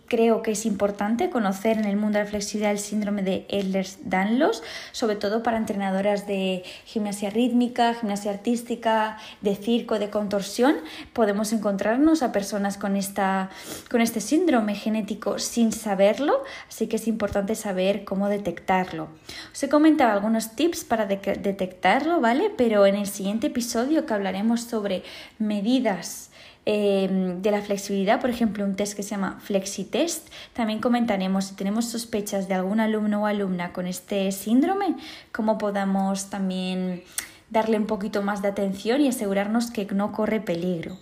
creo 0.07 0.41
que 0.41 0.51
es 0.51 0.65
importante 0.65 1.29
conocer 1.29 1.77
en 1.77 1.85
el 1.85 1.95
mundo 1.95 2.17
de 2.17 2.25
la 2.25 2.29
flexibilidad 2.29 2.71
el 2.73 2.79
síndrome 2.79 3.23
de 3.23 3.47
Ehlers-Danlos, 3.47 4.63
sobre 4.91 5.15
todo 5.15 5.43
para 5.43 5.55
entrenadoras 5.55 6.27
de 6.27 6.63
gimnasia 6.83 7.29
rítmica, 7.29 7.93
gimnasia 7.93 8.31
artística, 8.31 9.17
de 9.39 9.55
circo, 9.55 9.97
de 9.97 10.09
contorsión. 10.09 10.75
Podemos 11.13 11.53
encontrarnos 11.53 12.21
a 12.21 12.33
personas 12.33 12.77
con, 12.77 12.97
esta, 12.97 13.49
con 13.89 14.01
este 14.01 14.19
síndrome 14.19 14.75
genético 14.75 15.39
sin 15.39 15.71
saberlo, 15.71 16.43
así 16.67 16.87
que 16.87 16.97
es 16.97 17.07
importante 17.07 17.55
saber 17.55 18.03
cómo 18.03 18.27
detectarlo. 18.27 19.07
Os 19.53 19.63
he 19.63 19.69
comentado 19.69 20.11
algunos 20.11 20.57
tips 20.57 20.83
para 20.83 21.05
detectarlo, 21.05 22.19
¿vale? 22.19 22.51
Pero 22.57 22.85
en 22.85 22.95
el 22.95 23.07
siguiente 23.07 23.47
episodio 23.47 24.05
que 24.05 24.13
hablaremos 24.13 24.61
sobre 24.61 25.03
medidas 25.39 26.31
Em, 26.67 27.43
de 27.43 27.51
la 27.51 27.61
flexibilidad, 27.61 28.19
por 28.19 28.31
ejemplo, 28.31 28.65
un 28.65 28.75
test 28.75 28.95
que 28.95 29.03
se 29.03 29.11
llama 29.11 29.39
FlexiTest. 29.43 30.29
También 30.53 30.79
comentaremos 30.79 31.45
si 31.45 31.55
tenemos 31.55 31.85
sospechas 31.85 32.47
de 32.47 32.55
algún 32.55 32.79
alumno 32.79 33.21
o 33.21 33.25
alumna 33.27 33.71
con 33.71 33.85
este 33.85 34.31
síndrome, 34.31 34.95
cómo 35.31 35.59
podamos 35.59 36.31
también 36.31 37.03
darle 37.51 37.77
un 37.77 37.85
poquito 37.85 38.23
más 38.23 38.41
de 38.41 38.47
atención 38.47 38.99
y 39.01 39.07
asegurarnos 39.07 39.69
que 39.69 39.85
no 39.85 40.11
corre 40.11 40.41
peligro. 40.41 40.97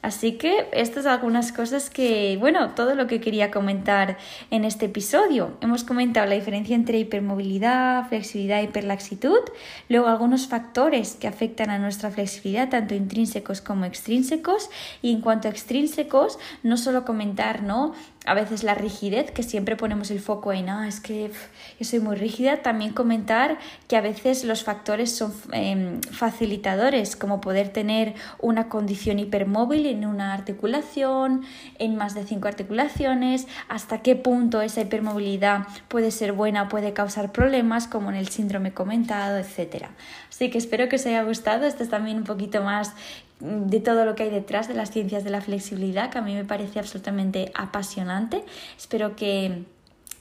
Así 0.00 0.32
que 0.32 0.68
estas 0.72 1.04
son 1.04 1.12
algunas 1.12 1.50
cosas 1.50 1.90
que, 1.90 2.36
bueno, 2.38 2.70
todo 2.70 2.94
lo 2.94 3.08
que 3.08 3.20
quería 3.20 3.50
comentar 3.50 4.16
en 4.50 4.64
este 4.64 4.86
episodio. 4.86 5.56
Hemos 5.60 5.82
comentado 5.82 6.26
la 6.26 6.36
diferencia 6.36 6.76
entre 6.76 6.98
hipermovilidad, 7.00 8.06
flexibilidad 8.08 8.60
y 8.60 8.66
hiperlaxitud, 8.66 9.40
luego 9.88 10.06
algunos 10.06 10.46
factores 10.46 11.16
que 11.16 11.26
afectan 11.26 11.70
a 11.70 11.78
nuestra 11.78 12.12
flexibilidad, 12.12 12.68
tanto 12.68 12.94
intrínsecos 12.94 13.60
como 13.60 13.86
extrínsecos, 13.86 14.70
y 15.02 15.12
en 15.12 15.20
cuanto 15.20 15.48
a 15.48 15.50
extrínsecos, 15.50 16.38
no 16.62 16.76
solo 16.76 17.04
comentar, 17.04 17.64
¿no? 17.64 17.94
a 18.28 18.34
veces 18.34 18.62
la 18.62 18.74
rigidez, 18.74 19.30
que 19.30 19.42
siempre 19.42 19.74
ponemos 19.74 20.10
el 20.10 20.20
foco 20.20 20.52
en, 20.52 20.68
ah, 20.68 20.86
es 20.86 21.00
que 21.00 21.30
yo 21.78 21.84
soy 21.84 22.00
muy 22.00 22.14
rígida, 22.14 22.58
también 22.62 22.92
comentar 22.92 23.58
que 23.88 23.96
a 23.96 24.00
veces 24.00 24.44
los 24.44 24.64
factores 24.64 25.10
son 25.16 25.32
em, 25.52 26.00
facilitadores, 26.02 27.16
como 27.16 27.40
poder 27.40 27.70
tener 27.70 28.14
una 28.38 28.68
condición 28.68 29.18
hipermóvil 29.18 29.86
en 29.90 30.06
una 30.06 30.32
articulación, 30.34 31.42
en 31.78 31.96
más 31.96 32.14
de 32.14 32.24
cinco 32.24 32.48
articulaciones, 32.48 33.46
hasta 33.68 34.02
qué 34.02 34.16
punto 34.16 34.60
esa 34.60 34.80
hipermovilidad 34.80 35.66
puede 35.88 36.10
ser 36.10 36.32
buena, 36.32 36.68
puede 36.68 36.92
causar 36.92 37.32
problemas, 37.32 37.88
como 37.88 38.10
en 38.10 38.16
el 38.16 38.28
síndrome 38.28 38.72
comentado, 38.72 39.38
etc. 39.38 39.86
Así 40.28 40.50
que 40.50 40.58
espero 40.58 40.88
que 40.88 40.96
os 40.96 41.06
haya 41.06 41.22
gustado, 41.22 41.66
esto 41.66 41.82
es 41.82 41.90
también 41.90 42.18
un 42.18 42.24
poquito 42.24 42.62
más 42.62 42.94
de 43.40 43.80
todo 43.80 44.04
lo 44.04 44.14
que 44.14 44.24
hay 44.24 44.30
detrás 44.30 44.68
de 44.68 44.74
las 44.74 44.90
ciencias 44.90 45.24
de 45.24 45.30
la 45.30 45.40
flexibilidad, 45.40 46.10
que 46.10 46.18
a 46.18 46.22
mí 46.22 46.34
me 46.34 46.44
parece 46.44 46.78
absolutamente 46.78 47.52
apasionante. 47.54 48.44
Espero 48.76 49.14
que 49.16 49.64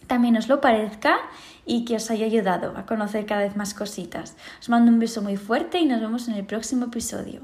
también 0.08 0.38
os 0.38 0.47
lo 0.47 0.62
parezca 0.62 1.17
y 1.65 1.84
que 1.84 1.95
os 1.95 2.10
haya 2.12 2.25
ayudado 2.25 2.77
a 2.77 2.86
conocer 2.86 3.25
cada 3.25 3.41
vez 3.41 3.56
más 3.56 3.73
cositas. 3.73 4.38
Os 4.60 4.69
mando 4.69 4.91
un 4.91 4.99
beso 4.99 5.21
muy 5.21 5.36
fuerte 5.36 5.80
y 5.80 5.86
nos 5.86 5.99
vemos 5.99 6.27
en 6.27 6.36
el 6.36 6.45
próximo 6.45 6.86
episodio. 6.86 7.41